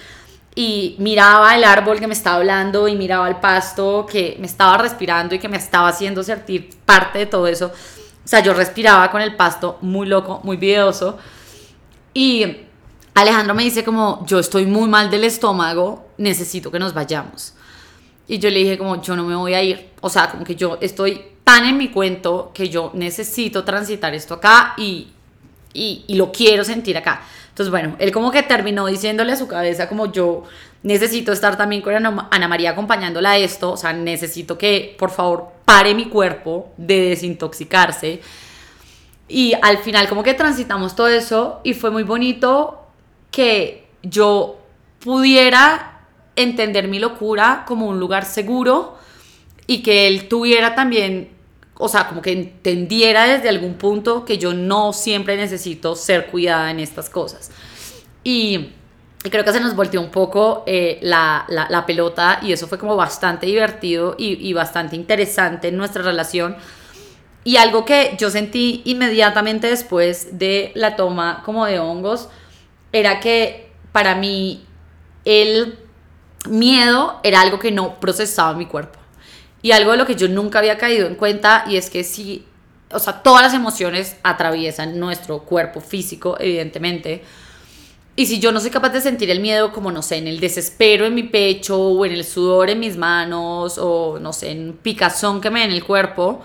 y 0.56 0.96
miraba 1.00 1.56
el 1.56 1.64
árbol 1.64 2.00
que 2.00 2.08
me 2.08 2.14
estaba 2.14 2.38
hablando 2.38 2.88
y 2.88 2.96
miraba 2.96 3.28
el 3.30 3.38
pasto 3.38 4.06
que 4.06 4.36
me 4.40 4.48
estaba 4.48 4.78
respirando 4.78 5.36
y 5.36 5.40
que 5.40 5.48
me 5.48 5.58
estaba 5.58 5.88
haciendo 5.88 6.24
sentir 6.24 6.70
parte 6.86 7.20
de 7.20 7.26
todo 7.26 7.48
eso. 7.48 7.68
O 7.68 8.28
sea, 8.28 8.42
yo 8.42 8.54
respiraba 8.54 9.10
con 9.10 9.22
el 9.22 9.36
pasto 9.36 9.78
muy 9.82 10.08
loco, 10.08 10.42
muy 10.44 10.58
videoso. 10.58 11.18
Y 12.14 12.58
Alejandro 13.14 13.56
me 13.56 13.64
dice 13.64 13.84
como, 13.84 14.26
yo 14.26 14.40
estoy 14.40 14.66
muy 14.66 14.88
mal 14.90 15.10
del 15.10 15.24
estómago, 15.24 16.10
necesito 16.18 16.72
que 16.72 16.80
nos 16.80 16.94
vayamos. 16.94 17.54
Y 18.28 18.38
yo 18.38 18.50
le 18.50 18.60
dije 18.60 18.78
como, 18.78 19.02
yo 19.02 19.16
no 19.16 19.24
me 19.24 19.36
voy 19.36 19.54
a 19.54 19.64
ir. 19.64 19.90
O 20.02 20.10
sea, 20.10 20.30
como 20.30 20.44
que 20.44 20.56
yo 20.56 20.78
estoy 20.82 21.22
tan 21.44 21.66
en 21.66 21.78
mi 21.78 21.90
cuento 21.90 22.52
que 22.54 22.70
yo 22.70 22.92
necesito 22.94 23.64
transitar 23.64 24.14
esto 24.14 24.36
acá 24.36 24.74
y, 24.78 25.08
y, 25.74 26.04
y 26.08 26.16
lo 26.16 26.32
quiero 26.32 26.64
sentir 26.64 26.98
acá. 26.98 27.22
Entonces, 27.50 27.72
bueno, 27.72 27.96
él 28.00 28.12
como 28.12 28.32
que 28.32 28.44
terminó 28.44 28.86
diciéndole 28.86 29.34
a 29.34 29.36
su 29.36 29.48
cabeza 29.48 29.90
como 29.90 30.12
yo 30.12 30.46
necesito 30.84 31.32
estar 31.32 31.58
también 31.58 31.82
con 31.82 31.94
Ana 31.94 32.48
María 32.48 32.72
acompañándola 32.72 33.32
a 33.32 33.38
esto, 33.38 33.74
o 33.74 33.78
sea, 33.78 33.92
necesito 33.94 34.58
que 34.58 34.96
por 34.98 35.12
favor 35.12 35.50
pare 35.66 35.94
mi 35.94 36.06
cuerpo 36.06 36.72
de 36.78 37.10
desintoxicarse. 37.10 38.22
Y 39.28 39.54
al 39.62 39.80
final 39.80 40.08
como 40.08 40.24
que 40.24 40.34
transitamos 40.34 40.96
todo 40.96 41.08
eso 41.08 41.62
y 41.64 41.74
fue 41.74 41.92
muy 41.92 42.04
bonito 42.04 42.88
que 43.30 43.88
yo 44.02 44.60
pudiera 45.00 46.02
entender 46.36 46.88
mi 46.88 47.00
locura 47.00 47.66
como 47.68 47.88
un 47.88 48.00
lugar 48.00 48.26
seguro 48.26 48.98
y 49.68 49.84
que 49.84 50.08
él 50.08 50.28
tuviera 50.28 50.74
también 50.74 51.30
o 51.82 51.88
sea, 51.88 52.10
como 52.10 52.22
que 52.22 52.34
entendiera 52.34 53.26
desde 53.26 53.48
algún 53.48 53.76
punto 53.76 54.26
que 54.26 54.38
yo 54.38 54.54
no 54.54 54.92
siempre 54.92 55.38
necesito 55.38 55.96
ser 55.96 56.28
cuidada 56.28 56.70
en 56.72 56.82
estas 56.82 57.10
cosas. 57.10 57.52
Y, 58.22 58.72
creo 59.24 59.46
que 59.46 59.54
se 59.54 59.62
nos 59.62 59.78
volteó 59.78 60.02
un 60.02 60.12
poco 60.12 60.64
eh, 60.68 61.00
la, 61.02 61.46
la, 61.48 61.86
pelota 61.86 62.40
y 62.42 62.52
eso 62.52 62.68
fue 62.68 62.78
como 62.78 62.98
bastante 62.98 63.46
divertido 63.46 64.16
y, 64.18 64.46
y 64.46 64.52
bastante 64.52 64.98
interesante 64.98 65.70
en 65.70 65.78
nuestra 65.78 66.04
relación. 66.04 66.58
Y 67.46 67.56
algo 67.56 67.86
que 67.86 68.18
yo 68.20 68.30
sentí 68.30 68.82
inmediatamente 68.84 69.68
después 69.68 70.38
de 70.38 70.74
la 70.76 70.98
toma 70.98 71.42
como 71.46 71.66
de 71.66 71.80
hongos 71.80 72.28
era 72.92 73.22
que 73.22 73.72
para 73.94 74.16
mí 74.16 74.66
el 75.24 75.80
miedo 76.50 77.22
era 77.24 77.40
algo 77.40 77.58
que 77.58 77.72
no 77.72 78.02
procesaba 78.02 78.54
mi 78.54 78.66
cuerpo. 78.66 78.99
Y 79.62 79.72
algo 79.72 79.92
de 79.92 79.98
lo 79.98 80.06
que 80.06 80.16
yo 80.16 80.28
nunca 80.28 80.60
había 80.60 80.78
caído 80.78 81.08
en 81.08 81.16
cuenta 81.16 81.66
y 81.68 81.76
es 81.76 81.90
que 81.90 82.04
sí, 82.04 82.46
o 82.92 83.00
sea, 83.00 83.22
todas 83.22 83.42
las 83.42 83.54
emociones 83.54 84.16
atraviesan 84.24 85.00
nuestro 85.00 85.40
cuerpo 85.40 85.82
físico, 85.82 86.38
evidentemente. 86.40 87.24
Y 88.16 88.26
si 88.26 88.40
yo 88.40 88.52
no 88.52 88.60
soy 88.60 88.70
capaz 88.70 88.90
de 88.90 89.02
sentir 89.02 89.30
el 89.30 89.40
miedo 89.40 89.72
como, 89.72 89.92
no 89.92 90.02
sé, 90.02 90.18
en 90.18 90.28
el 90.28 90.40
desespero 90.40 91.06
en 91.06 91.16
mi 91.16 91.24
pecho 91.24 91.80
o 91.82 92.06
en 92.06 92.12
el 92.12 92.26
sudor 92.26 92.70
en 92.70 92.80
mis 92.80 92.98
manos 92.98 93.78
o, 93.78 94.20
no 94.20 94.34
sé, 94.34 94.52
en 94.52 94.74
picazón 94.74 95.40
que 95.40 95.50
me 95.50 95.60
da 95.60 95.66
en 95.66 95.72
el 95.72 95.84
cuerpo, 95.84 96.42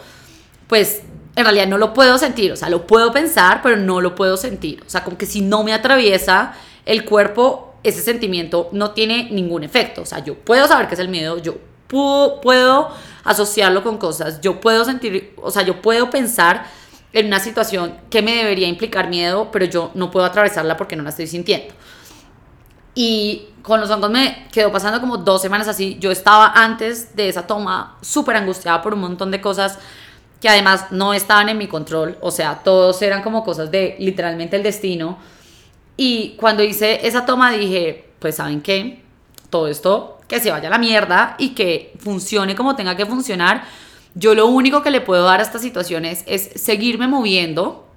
pues 0.69 1.03
en 1.37 1.45
realidad 1.45 1.67
no 1.67 1.79
lo 1.79 1.93
puedo 1.93 2.19
sentir. 2.19 2.53
O 2.53 2.57
sea, 2.57 2.69
lo 2.69 2.87
puedo 2.87 3.13
pensar, 3.13 3.61
pero 3.63 3.77
no 3.77 4.01
lo 4.01 4.15
puedo 4.15 4.37
sentir. 4.37 4.83
O 4.87 4.91
sea, 4.91 5.03
como 5.03 5.19
que 5.19 5.27
si 5.27 5.41
no 5.41 5.65
me 5.65 5.73
atraviesa 5.73 6.55
el 6.87 7.05
cuerpo, 7.05 7.75
ese 7.83 8.03
sentimiento 8.03 8.69
no 8.73 8.93
tiene 8.93 9.31
ningún 9.31 9.65
efecto. 9.65 10.03
O 10.03 10.07
sea, 10.07 10.21
yo 10.25 10.35
puedo 10.35 10.69
saber 10.69 10.89
que 10.89 10.95
es 10.95 11.01
el 11.01 11.09
miedo, 11.09 11.39
yo 11.39 11.57
puedo, 12.43 12.91
asociarlo 13.25 13.83
con 13.83 13.99
cosas, 13.99 14.41
yo 14.41 14.61
puedo 14.61 14.85
sentir, 14.85 15.35
o 15.43 15.51
sea, 15.51 15.63
yo 15.63 15.81
puedo 15.81 16.11
pensar 16.11 16.67
en 17.13 17.27
una 17.27 17.41
situación 17.41 17.97
que 18.11 18.23
me 18.23 18.35
debería 18.35 18.69
implicar 18.69 19.09
miedo, 19.09 19.49
pero 19.51 19.65
yo 19.65 19.91
no 19.95 20.11
puedo 20.11 20.27
atravesarla 20.27 20.77
porque 20.77 20.97
no 20.97 21.03
la 21.03 21.11
estoy 21.11 21.27
sintiendo. 21.27 21.75
Y 22.95 23.49
con 23.63 23.81
los 23.81 23.91
hongos 23.91 24.11
me 24.11 24.47
quedó 24.53 24.71
pasando 24.71 25.01
como 25.01 25.17
dos 25.17 25.41
semanas 25.41 25.67
así. 25.69 25.97
Yo 25.99 26.11
estaba 26.11 26.53
antes 26.55 27.17
de 27.17 27.29
esa 27.29 27.47
toma 27.47 27.97
súper 28.03 28.37
angustiada 28.37 28.83
por 28.83 28.95
un 28.95 29.01
montón 29.01 29.31
de 29.31 29.41
cosas 29.41 29.79
que 30.41 30.49
además 30.49 30.87
no 30.91 31.15
estaban 31.15 31.49
en 31.49 31.59
mi 31.59 31.67
control. 31.67 32.19
O 32.21 32.31
sea, 32.31 32.63
todos 32.63 33.01
eran 33.03 33.23
como 33.23 33.43
cosas 33.43 33.71
de 33.71 33.97
literalmente 33.99 34.57
el 34.57 34.63
destino. 34.63 35.19
Y 35.97 36.37
cuando 36.37 36.63
hice 36.63 37.07
esa 37.07 37.25
toma 37.27 37.53
dije, 37.53 38.11
pues 38.19 38.37
saben 38.37 38.61
qué, 38.61 39.03
todo 39.51 39.69
esto 39.69 40.14
que 40.29 40.41
se 40.41 40.51
vaya 40.51 40.69
a 40.69 40.71
la 40.71 40.79
mierda 40.79 41.37
y 41.39 41.51
que 41.51 41.95
funcione 41.99 42.55
como 42.55 42.77
tenga 42.77 42.97
que 42.97 43.07
funcionar. 43.07 43.65
Yo 44.15 44.35
lo 44.35 44.47
único 44.47 44.83
que 44.83 44.91
le 44.91 45.01
puedo 45.01 45.25
dar 45.25 45.41
a 45.41 45.43
estas 45.43 45.63
situaciones 45.63 46.25
es 46.27 46.51
seguirme 46.55 47.09
moviendo, 47.09 47.89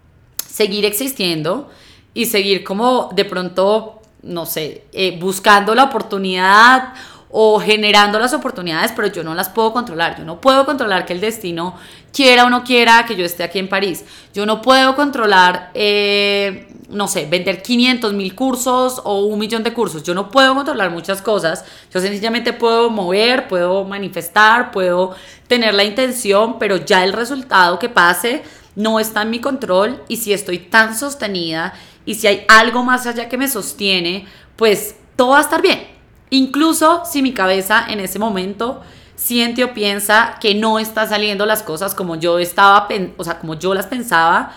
seguir 0.47 0.85
existiendo 0.85 1.69
y 2.13 2.25
seguir 2.25 2.63
como 2.63 3.09
de 3.13 3.25
pronto, 3.25 4.01
no 4.23 4.45
sé, 4.45 4.85
eh, 4.93 5.17
buscando 5.19 5.75
la 5.75 5.83
oportunidad 5.83 6.93
o 7.29 7.59
generando 7.59 8.19
las 8.19 8.33
oportunidades, 8.33 8.93
pero 8.95 9.09
yo 9.09 9.23
no 9.23 9.35
las 9.35 9.49
puedo 9.49 9.73
controlar. 9.73 10.17
Yo 10.17 10.23
no 10.23 10.39
puedo 10.39 10.65
controlar 10.65 11.05
que 11.05 11.13
el 11.13 11.19
destino 11.19 11.75
quiera 12.13 12.45
o 12.45 12.49
no 12.49 12.63
quiera 12.63 13.05
que 13.05 13.15
yo 13.15 13.25
esté 13.25 13.43
aquí 13.43 13.59
en 13.59 13.67
París. 13.67 14.05
Yo 14.33 14.45
no 14.45 14.61
puedo 14.61 14.95
controlar, 14.95 15.71
eh, 15.73 16.67
no 16.89 17.07
sé, 17.07 17.25
vender 17.25 17.61
500 17.61 18.13
mil 18.13 18.33
cursos 18.33 19.01
o 19.03 19.25
un 19.25 19.39
millón 19.39 19.63
de 19.63 19.73
cursos. 19.73 20.03
Yo 20.03 20.13
no 20.13 20.31
puedo 20.31 20.55
controlar 20.55 20.89
muchas 20.89 21.21
cosas. 21.21 21.65
Yo 21.93 21.99
sencillamente 21.99 22.53
puedo 22.53 22.89
mover, 22.89 23.47
puedo 23.47 23.83
manifestar, 23.83 24.71
puedo 24.71 25.15
tener 25.47 25.73
la 25.73 25.83
intención, 25.83 26.57
pero 26.59 26.77
ya 26.77 27.03
el 27.03 27.11
resultado 27.11 27.77
que 27.77 27.89
pase 27.89 28.43
no 28.75 28.99
está 28.99 29.23
en 29.23 29.31
mi 29.31 29.39
control 29.39 30.01
y 30.07 30.17
si 30.17 30.31
estoy 30.31 30.59
tan 30.59 30.95
sostenida 30.95 31.73
y 32.05 32.15
si 32.15 32.27
hay 32.27 32.45
algo 32.47 32.83
más 32.83 33.05
allá 33.05 33.27
que 33.27 33.37
me 33.37 33.49
sostiene, 33.49 34.27
pues 34.55 34.95
todo 35.17 35.29
va 35.29 35.39
a 35.39 35.41
estar 35.41 35.61
bien. 35.61 35.96
Incluso 36.29 37.03
si 37.05 37.21
mi 37.21 37.33
cabeza 37.33 37.85
en 37.87 37.99
ese 37.99 38.19
momento 38.19 38.81
siente 39.15 39.63
o 39.63 39.73
piensa 39.73 40.37
que 40.39 40.53
no 40.55 40.79
está 40.79 41.07
saliendo 41.07 41.45
las 41.45 41.63
cosas 41.63 41.95
como 41.95 42.15
yo 42.15 42.39
estaba, 42.39 42.87
o 43.17 43.23
sea, 43.23 43.39
como 43.39 43.55
yo 43.55 43.73
las 43.73 43.87
pensaba, 43.87 44.51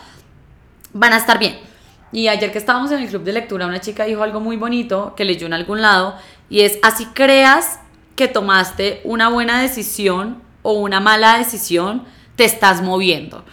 van 0.92 1.12
a 1.12 1.16
estar 1.16 1.38
bien. 1.38 1.58
Y 2.12 2.28
ayer 2.28 2.50
que 2.50 2.58
estábamos 2.58 2.90
en 2.90 3.00
el 3.00 3.08
club 3.08 3.22
de 3.22 3.32
lectura, 3.32 3.66
una 3.66 3.80
chica 3.80 4.04
dijo 4.04 4.22
algo 4.22 4.40
muy 4.40 4.56
bonito 4.56 5.14
que 5.16 5.24
leyó 5.24 5.46
en 5.46 5.52
algún 5.52 5.80
lado 5.80 6.16
y 6.48 6.62
es 6.62 6.78
así 6.82 7.06
creas 7.06 7.78
que 8.16 8.26
tomaste 8.26 9.00
una 9.04 9.28
buena 9.28 9.62
decisión 9.62 10.42
o 10.62 10.72
una 10.72 11.00
mala 11.00 11.38
decisión, 11.38 12.04
te 12.36 12.44
estás 12.44 12.82
moviendo. 12.82 13.44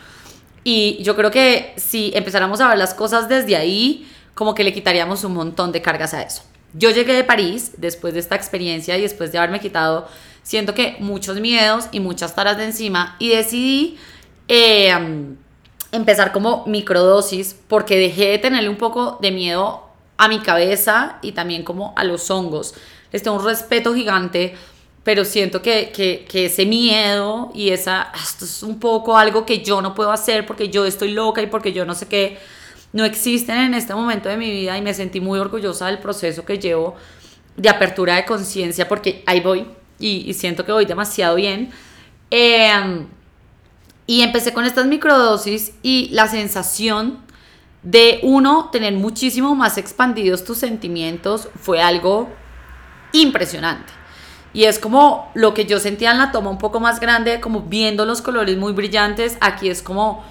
Y 0.64 1.02
yo 1.04 1.16
creo 1.16 1.32
que 1.32 1.74
si 1.78 2.12
empezáramos 2.16 2.60
a 2.60 2.68
ver 2.68 2.78
las 2.78 2.94
cosas 2.94 3.30
desde 3.30 3.56
ahí, 3.56 4.12
como 4.34 4.54
que 4.54 4.64
le 4.64 4.74
quitaríamos 4.74 5.24
un 5.24 5.34
montón 5.34 5.72
de 5.72 5.82
cargas 5.82 6.14
a 6.14 6.24
eso. 6.24 6.44
Yo 6.74 6.92
llegué 6.92 7.14
de 7.14 7.24
París 7.24 7.72
después 7.78 8.14
de 8.14 8.20
esta 8.20 8.36
experiencia 8.36 8.98
y 8.98 9.02
después 9.02 9.32
de 9.32 9.38
haberme 9.38 9.60
quitado, 9.60 10.08
siento 10.44 10.74
que 10.74 10.98
muchos 11.00 11.40
miedos 11.40 11.88
y 11.92 12.00
muchas 12.00 12.36
taras 12.36 12.58
de 12.58 12.66
encima 12.66 13.16
y 13.20 13.30
decidí 13.30 13.98
em, 14.48 15.36
empezar 15.92 16.32
como 16.32 16.66
microdosis 16.68 17.56
porque 17.68 17.98
dejé 17.98 18.28
de 18.28 18.38
tenerle 18.38 18.70
un 18.70 18.78
poco 18.78 19.18
de 19.22 19.32
miedo 19.32 19.84
a 20.18 20.28
mi 20.28 20.40
cabeza 20.40 21.20
y 21.22 21.32
también 21.32 21.64
como 21.64 21.94
a 21.96 22.04
los 22.04 22.30
hongos. 22.30 22.74
Les 23.12 23.24
tengo 23.24 23.38
un 23.38 23.46
respeto 23.46 23.94
gigante, 23.94 24.56
pero 25.04 25.24
siento 25.24 25.62
que, 25.62 25.92
que, 25.96 26.26
que 26.30 26.48
ese 26.48 26.66
miedo 26.66 27.52
y 27.54 27.70
esa, 27.70 28.12
esto 28.22 28.46
es 28.46 28.62
un 28.64 28.80
poco 28.80 29.18
algo 29.18 29.46
que 29.46 29.64
yo 29.64 29.82
no 29.82 29.96
puedo 29.96 30.12
hacer 30.12 30.46
porque 30.46 30.70
yo 30.70 30.86
estoy 30.86 31.12
loca 31.12 31.42
y 31.42 31.48
porque 31.48 31.72
yo 31.72 31.86
no 31.86 31.96
sé 31.96 32.08
qué 32.08 32.38
no 32.98 33.06
existen 33.06 33.58
en 33.60 33.74
este 33.76 33.94
momento 33.94 34.28
de 34.28 34.38
mi 34.38 34.50
vida 34.50 34.76
y 34.76 34.82
me 34.82 34.92
sentí 34.92 35.22
muy 35.22 35.38
orgullosa 35.38 35.86
del 35.86 36.00
proceso 36.00 36.44
que 36.44 36.58
llevo 36.58 36.96
de 37.56 37.70
apertura 37.70 38.16
de 38.16 38.26
conciencia 38.26 38.88
porque 38.88 39.24
ahí 39.28 39.40
voy 39.40 39.68
y, 40.00 40.34
siento 40.34 40.66
que 40.66 40.72
voy 40.72 40.86
demasiado 40.86 41.36
bien. 41.36 41.70
Em, 42.32 43.06
y 44.08 44.22
empecé 44.22 44.52
con 44.52 44.66
estas 44.66 44.88
microdosis 44.88 45.74
y 45.84 46.10
la 46.12 46.28
sensación 46.28 47.20
de 47.84 48.20
uno 48.24 48.70
tener 48.72 48.94
muchísimo 48.94 49.54
más 49.54 49.78
expandidos 49.78 50.44
tus 50.44 50.58
sentimientos 50.58 51.50
fue 51.62 51.80
algo 51.80 52.30
impresionante. 53.14 53.94
Y 54.54 54.64
es 54.64 54.80
como 54.80 55.32
lo 55.36 55.54
que 55.54 55.66
yo 55.66 55.80
sentía 55.80 56.14
en 56.14 56.18
la 56.18 56.32
toma 56.32 56.50
un 56.50 56.58
poco 56.58 56.80
más 56.80 57.00
grande, 57.00 57.42
como 57.42 57.62
viendo 57.62 58.08
los 58.08 58.24
colores 58.24 58.58
muy 58.58 58.74
brillantes, 58.74 59.38
aquí 59.40 59.70
es 59.70 59.84
como 59.84 60.26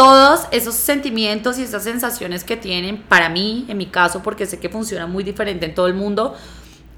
todos 0.00 0.46
esos 0.50 0.76
sentimientos 0.76 1.58
y 1.58 1.62
esas 1.62 1.84
sensaciones 1.84 2.42
que 2.42 2.56
tienen, 2.56 3.02
para 3.02 3.28
mí, 3.28 3.66
en 3.68 3.76
mi 3.76 3.84
caso, 3.84 4.22
porque 4.22 4.46
sé 4.46 4.58
que 4.58 4.70
funciona 4.70 5.06
muy 5.06 5.22
diferente 5.22 5.66
en 5.66 5.74
todo 5.74 5.88
el 5.88 5.92
mundo, 5.92 6.34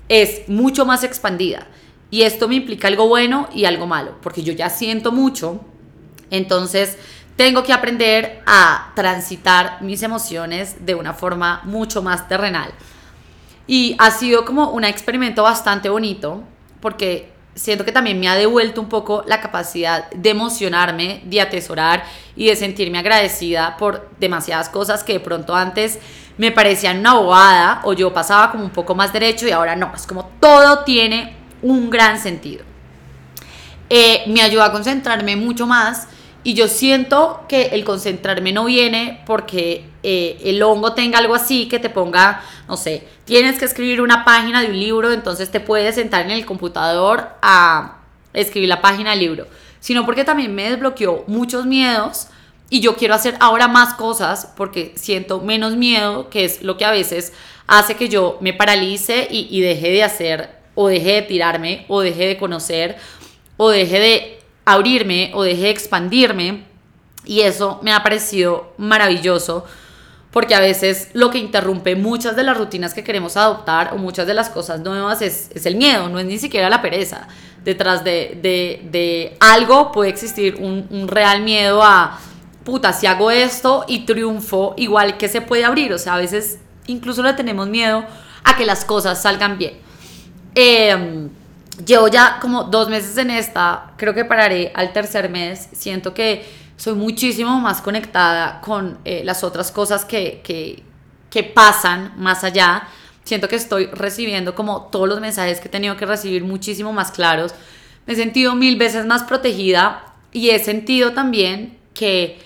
es 0.09 0.49
mucho 0.49 0.87
más 0.87 1.03
expandida. 1.03 1.67
Y 2.13 2.23
esto 2.23 2.47
me 2.47 2.55
implica 2.55 2.87
algo 2.87 3.09
bueno 3.09 3.49
y 3.53 3.65
algo 3.65 3.89
malo, 3.89 4.19
porque 4.23 4.45
yo 4.45 4.53
ya 4.53 4.71
siento 4.71 5.11
mucho, 5.11 5.61
entonces 6.31 6.97
tengo 7.35 7.65
que 7.65 7.73
aprender 7.73 8.41
a 8.47 8.93
transitar 8.95 9.83
mis 9.83 10.05
emociones 10.05 10.87
de 10.87 10.95
una 10.95 11.13
forma 11.13 11.61
mucho 11.65 12.03
más 12.03 12.29
terrenal. 12.29 12.71
Y 13.67 13.97
ha 13.99 14.13
sido 14.13 14.45
como 14.45 14.71
un 14.71 14.85
experimento 14.85 15.43
bastante 15.43 15.89
bonito, 15.89 16.45
porque 16.81 17.32
siento 17.55 17.85
que 17.85 17.93
también 17.93 18.19
me 18.19 18.29
ha 18.29 18.35
devuelto 18.35 18.81
un 18.81 18.89
poco 18.89 19.25
la 19.27 19.41
capacidad 19.41 20.11
de 20.11 20.31
emocionarme, 20.31 21.23
de 21.25 21.41
atesorar 21.41 22.05
y 22.37 22.47
de 22.47 22.57
sentirme 22.57 22.99
agradecida 22.99 23.77
por 23.77 24.11
demasiadas 24.19 24.69
cosas 24.69 25.05
que 25.05 25.15
de 25.15 25.21
pronto 25.21 25.55
antes 25.55 25.99
me 26.39 26.51
parecían 26.51 27.01
una 27.01 27.15
bobada 27.15 27.81
o 27.85 27.93
yo 27.93 28.13
pasaba 28.13 28.51
como 28.51 28.65
un 28.65 28.71
poco 28.71 28.95
más 28.95 29.13
derecho 29.13 29.47
y 29.47 29.51
ahora 29.51 29.77
no, 29.77 29.93
es 29.95 30.07
como 30.07 30.31
todo 30.41 30.85
tiene 30.85 31.37
un 31.61 31.91
gran 31.91 32.19
sentido. 32.19 32.65
Eh, 33.91 34.25
me 34.27 34.41
ayuda 34.41 34.67
a 34.67 34.73
concentrarme 34.73 35.37
mucho 35.37 35.67
más 35.67 36.09
y 36.45 36.55
yo 36.55 36.69
siento 36.69 37.45
que 37.49 37.67
el 37.67 37.85
concentrarme 37.85 38.53
no 38.53 38.65
viene 38.65 39.23
porque 39.27 39.85
eh, 40.03 40.41
el 40.45 40.63
hongo 40.63 40.93
tenga 40.93 41.19
algo 41.19 41.35
así 41.35 41.69
que 41.69 41.79
te 41.79 41.89
ponga, 41.89 42.43
no 42.69 42.77
sé, 42.77 43.07
tienes 43.25 43.59
que 43.59 43.65
escribir 43.65 44.01
una 44.01 44.25
página 44.25 44.61
de 44.61 44.69
un 44.69 44.79
libro, 44.79 45.13
entonces 45.13 45.51
te 45.51 45.61
puedes 45.61 45.95
sentar 45.95 46.25
en 46.25 46.33
el 46.33 46.45
computador 46.45 47.29
a 47.43 47.99
escribir 48.33 48.69
la 48.69 48.81
página 48.81 49.11
del 49.11 49.21
libro, 49.21 49.47
sino 49.79 50.05
porque 50.05 50.25
también 50.25 50.55
me 50.55 50.69
desbloqueó 50.69 51.25
muchos 51.29 51.65
miedos 51.65 52.27
y 52.71 52.81
yo 52.81 52.97
quiero 52.97 53.15
hacer 53.15 53.37
ahora 53.39 53.69
más 53.69 53.95
cosas 53.95 54.51
porque 54.57 54.93
siento 54.97 55.41
menos 55.41 55.77
miedo, 55.77 56.29
que 56.29 56.45
es 56.45 56.63
lo 56.63 56.77
que 56.77 56.85
a 56.85 56.91
veces 56.91 57.33
hace 57.69 57.95
que 57.95 58.09
yo 58.09 58.39
me 58.41 58.53
paralice 58.53 59.29
y, 59.31 59.47
y 59.49 59.61
deje 59.61 59.91
de 59.91 60.03
hacer 60.03 60.51
o 60.75 60.89
deje 60.89 61.13
de 61.13 61.23
tirarme 61.23 61.85
o 61.89 62.01
deje 62.01 62.27
de 62.27 62.37
conocer 62.39 62.97
o 63.59 63.69
deje 63.69 64.01
de 64.01 64.42
abrirme 64.65 65.31
o 65.35 65.43
deje 65.43 65.63
de 65.63 65.71
expandirme 65.71 66.65
y 67.25 67.41
eso 67.41 67.81
me 67.83 67.93
ha 67.93 68.03
parecido 68.03 68.73
maravilloso 68.79 69.65
porque 70.33 70.55
a 70.55 70.61
veces 70.61 71.11
lo 71.13 71.31
que 71.31 71.39
interrumpe 71.39 71.95
muchas 71.95 72.35
de 72.37 72.43
las 72.43 72.57
rutinas 72.57 72.95
que 72.95 73.05
queremos 73.05 73.37
adoptar 73.37 73.93
o 73.93 73.99
muchas 73.99 74.27
de 74.27 74.35
las 74.35 74.49
cosas 74.49 74.81
nuevas 74.81 75.21
es, 75.21 75.51
el 75.67 75.77
miedo, 75.77 76.09
no 76.09 76.19
es 76.19 76.25
ni 76.25 76.39
siquiera 76.39 76.71
la 76.71 76.81
pereza. 76.81 77.29
Detrás 77.63 78.03
de, 78.03 79.37
algo 79.41 79.93
puede 79.93 80.09
existir 80.09 80.57
un, 80.59 80.87
un, 80.91 81.07
real 81.07 81.43
miedo 81.43 81.83
a, 81.83 82.19
puta, 82.65 82.95
si 82.95 83.07
hago 83.07 83.31
esto 83.31 83.85
y 83.87 84.07
triunfo, 84.07 84.75
igual 84.79 85.19
que 85.19 85.29
se 85.29 85.43
puede 85.43 85.67
abrir. 85.67 85.93
O 85.93 85.99
sea, 85.99 86.15
a 86.15 86.19
veces 86.19 86.59
incluso 86.87 87.23
le 87.23 87.35
tenemos 87.35 87.69
miedo 87.69 88.03
a 88.43 88.57
que 88.57 88.65
las 88.65 88.87
cosas 88.87 89.21
salgan 89.21 89.59
bien. 89.59 89.75
Eh, 90.55 91.29
llevo 91.87 92.09
ya 92.09 92.39
como 92.41 92.65
dos 92.65 92.89
meses 92.89 93.17
en 93.19 93.31
esta, 93.31 93.93
creo 93.97 94.15
que 94.15 94.25
pararé 94.25 94.73
al 94.75 94.93
tercer 94.93 95.29
mes, 95.31 95.69
siento 95.73 96.15
que 96.15 96.45
soy 96.77 96.95
muchísimo 96.95 97.61
más 97.61 97.81
conectada 97.81 98.61
con 98.61 98.99
eh, 99.05 99.23
las 99.25 99.45
otras 99.45 99.71
cosas 99.71 100.05
que, 100.05 100.41
que, 100.43 100.83
que 101.31 101.45
pasan 101.45 102.13
más 102.17 102.45
allá, 102.45 102.89
siento 103.25 103.49
que 103.49 103.57
estoy 103.57 103.87
recibiendo 103.87 104.55
como 104.55 104.89
todos 104.91 105.09
los 105.09 105.21
mensajes 105.21 105.61
que 105.61 105.69
he 105.69 105.71
tenido 105.71 105.97
que 105.97 106.07
recibir 106.07 106.45
muchísimo 106.45 106.93
más 106.93 107.11
claros, 107.11 107.55
me 108.07 108.15
he 108.15 108.17
sentido 108.17 108.55
mil 108.55 108.77
veces 108.77 109.07
más 109.07 109.23
protegida 109.23 110.05
y 110.33 110.51
he 110.51 110.59
sentido 110.59 111.13
también 111.13 111.79
que 111.95 112.39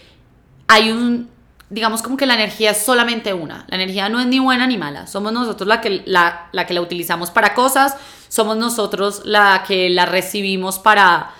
hay 0.69 0.91
un 0.91 1.31
digamos 1.69 2.03
como 2.03 2.17
que 2.17 2.27
la 2.27 2.35
energía 2.35 2.71
es 2.71 2.85
solamente 2.85 3.35
una. 3.35 3.65
La 3.69 3.77
energía 3.77 4.09
no 4.09 4.21
es 4.21 4.27
ni 4.27 4.39
buena 4.39 4.67
ni 4.67 4.77
mala. 4.77 5.07
Somos 5.07 5.33
nosotros 5.33 5.67
la 5.67 5.81
que 5.81 6.03
la, 6.07 6.49
la, 6.53 6.67
que 6.67 6.75
la 6.75 6.81
utilizamos 6.81 7.31
para 7.31 7.55
cosas, 7.55 7.97
somos 8.29 8.57
nosotros 8.57 9.23
la 9.25 9.65
que 9.67 9.91
la 9.91 10.07
recibimos 10.07 10.79
para 10.79 11.35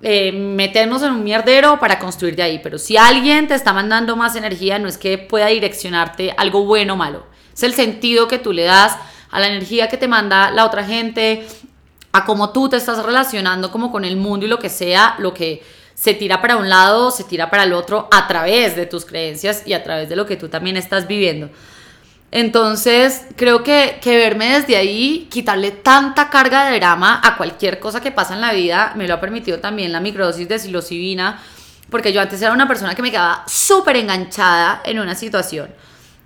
eh, 0.00 0.30
meternos 0.30 1.02
en 1.02 1.10
un 1.10 1.24
mierdero 1.24 1.80
para 1.80 1.98
construir 1.98 2.36
de 2.36 2.42
ahí. 2.42 2.60
Pero 2.62 2.78
si 2.78 2.96
alguien 2.96 3.48
te 3.48 3.54
está 3.54 3.72
mandando 3.72 4.16
más 4.16 4.36
energía, 4.36 4.78
no 4.78 4.88
es 4.88 4.96
que 4.98 5.18
pueda 5.18 5.46
direccionarte 5.46 6.34
algo 6.36 6.64
bueno 6.64 6.94
o 6.94 6.96
malo. 6.96 7.26
Es 7.52 7.62
el 7.62 7.74
sentido 7.74 8.28
que 8.28 8.38
tú 8.38 8.52
le 8.52 8.62
das 8.62 8.96
a 9.30 9.40
la 9.40 9.48
energía 9.48 9.88
que 9.88 9.96
te 9.96 10.08
manda 10.08 10.50
la 10.50 10.64
otra 10.64 10.84
gente, 10.84 11.46
a 12.12 12.24
cómo 12.24 12.50
tú 12.50 12.68
te 12.68 12.76
estás 12.76 13.04
relacionando 13.04 13.70
como 13.70 13.90
con 13.90 14.04
el 14.04 14.16
mundo 14.16 14.46
y 14.46 14.48
lo 14.48 14.58
que 14.58 14.70
sea, 14.70 15.16
lo 15.18 15.34
que 15.34 15.62
se 15.94 16.14
tira 16.14 16.40
para 16.40 16.56
un 16.56 16.68
lado, 16.68 17.10
se 17.10 17.24
tira 17.24 17.50
para 17.50 17.64
el 17.64 17.72
otro 17.72 18.08
a 18.12 18.28
través 18.28 18.76
de 18.76 18.86
tus 18.86 19.04
creencias 19.04 19.64
y 19.66 19.72
a 19.72 19.82
través 19.82 20.08
de 20.08 20.14
lo 20.14 20.26
que 20.26 20.36
tú 20.36 20.48
también 20.48 20.76
estás 20.76 21.08
viviendo. 21.08 21.50
Entonces, 22.30 23.26
creo 23.36 23.62
que, 23.62 23.98
que 24.02 24.18
verme 24.18 24.58
desde 24.58 24.76
ahí, 24.76 25.28
quitarle 25.30 25.70
tanta 25.70 26.28
carga 26.28 26.66
de 26.66 26.78
drama 26.78 27.20
a 27.24 27.36
cualquier 27.36 27.80
cosa 27.80 28.00
que 28.00 28.10
pasa 28.10 28.34
en 28.34 28.42
la 28.42 28.52
vida, 28.52 28.92
me 28.96 29.08
lo 29.08 29.14
ha 29.14 29.20
permitido 29.20 29.60
también 29.60 29.92
la 29.92 30.00
microdosis 30.00 30.46
de 30.46 30.58
psilocibina, 30.58 31.40
porque 31.90 32.12
yo 32.12 32.20
antes 32.20 32.42
era 32.42 32.52
una 32.52 32.68
persona 32.68 32.94
que 32.94 33.00
me 33.00 33.10
quedaba 33.10 33.44
súper 33.46 33.96
enganchada 33.96 34.82
en 34.84 34.98
una 34.98 35.14
situación, 35.14 35.70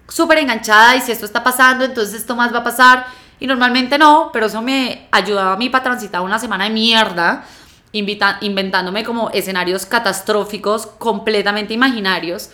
súper 0.09 0.39
enganchada 0.39 0.97
y 0.97 1.01
si 1.01 1.13
esto 1.13 1.25
está 1.25 1.45
pasando, 1.45 1.85
entonces 1.85 2.15
esto 2.15 2.35
más 2.35 2.53
va 2.53 2.59
a 2.59 2.65
pasar. 2.65 3.07
Y 3.39 3.47
normalmente 3.47 3.99
no, 3.99 4.31
pero 4.33 4.47
eso 4.47 4.63
me 4.63 5.09
ayudaba 5.11 5.55
a 5.55 5.57
mí 5.57 5.69
para 5.69 5.85
transitar 5.85 6.21
una 6.21 6.39
semana 6.39 6.65
de 6.65 6.71
mierda 6.71 7.45
inventándome 7.93 9.05
como 9.05 9.31
escenarios 9.31 9.85
catastróficos 9.85 10.87
completamente 10.87 11.75
imaginarios. 11.75 12.51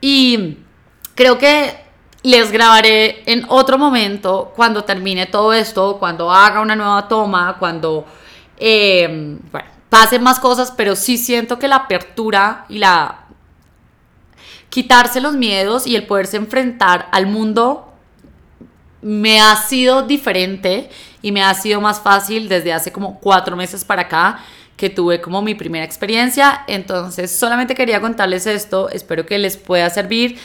Y 0.00 0.58
creo 1.14 1.38
que 1.38 1.85
les 2.26 2.50
grabaré 2.50 3.22
en 3.26 3.44
otro 3.48 3.78
momento 3.78 4.52
cuando 4.56 4.82
termine 4.82 5.26
todo 5.26 5.52
esto, 5.52 5.96
cuando 6.00 6.28
haga 6.32 6.60
una 6.60 6.74
nueva 6.74 7.06
toma, 7.06 7.54
cuando 7.56 8.04
eh, 8.56 9.38
pasen 9.88 10.24
más 10.24 10.40
cosas, 10.40 10.72
pero 10.76 10.96
sí 10.96 11.18
siento 11.18 11.56
que 11.60 11.68
la 11.68 11.76
apertura 11.76 12.66
y 12.68 12.78
la 12.78 13.26
quitarse 14.70 15.20
los 15.20 15.36
miedos 15.36 15.86
y 15.86 15.94
el 15.94 16.04
poderse 16.04 16.36
enfrentar 16.36 17.08
al 17.12 17.26
mundo 17.26 17.92
me 19.02 19.40
ha 19.40 19.54
sido 19.54 20.02
diferente 20.02 20.90
y 21.22 21.30
me 21.30 21.44
ha 21.44 21.54
sido 21.54 21.80
más 21.80 22.00
fácil 22.00 22.48
desde 22.48 22.72
hace 22.72 22.90
como 22.90 23.20
cuatro 23.20 23.54
meses 23.54 23.84
para 23.84 24.02
acá 24.02 24.40
que 24.76 24.90
tuve 24.90 25.20
como 25.20 25.42
mi 25.42 25.54
primera 25.54 25.84
experiencia. 25.84 26.64
Entonces 26.66 27.30
solamente 27.30 27.76
quería 27.76 28.00
contarles 28.00 28.48
esto, 28.48 28.88
espero 28.90 29.24
que 29.24 29.38
les 29.38 29.56
pueda 29.56 29.88
servir. 29.90 30.40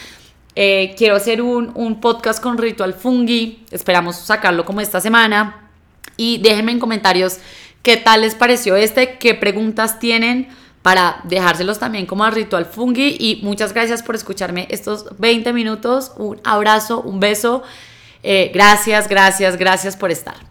Eh, 0.56 0.94
quiero 0.98 1.16
hacer 1.16 1.42
un, 1.42 1.72
un 1.76 2.02
podcast 2.02 2.42
con 2.42 2.58
Ritual 2.58 2.94
Fungi, 2.94 3.64
esperamos 3.72 4.18
sacarlo 4.18 4.66
como 4.66 4.82
esta 4.82 5.00
semana. 5.00 5.70
Y 6.18 6.40
déjenme 6.40 6.72
en 6.72 6.80
comentarios 6.80 7.40
qué 7.82 7.98
tal 7.98 8.22
les 8.22 8.36
pareció 8.36 8.76
este, 8.76 9.18
qué 9.18 9.34
preguntas 9.34 10.00
tienen 10.00 10.50
para 10.82 11.22
dejárselos 11.26 11.80
también 11.80 12.06
como 12.06 12.24
a 12.24 12.32
Ritual 12.32 12.66
Fungi. 12.66 13.18
Y 13.20 13.40
muchas 13.44 13.74
gracias 13.74 14.04
por 14.04 14.16
escucharme 14.16 14.68
estos 14.70 15.06
20 15.20 15.54
minutos. 15.54 16.12
Un 16.18 16.40
abrazo, 16.44 17.02
un 17.02 17.20
beso. 17.20 17.64
Eh, 18.24 18.52
gracias, 18.54 19.08
gracias, 19.08 19.58
gracias 19.58 19.98
por 19.98 20.12
estar. 20.12 20.51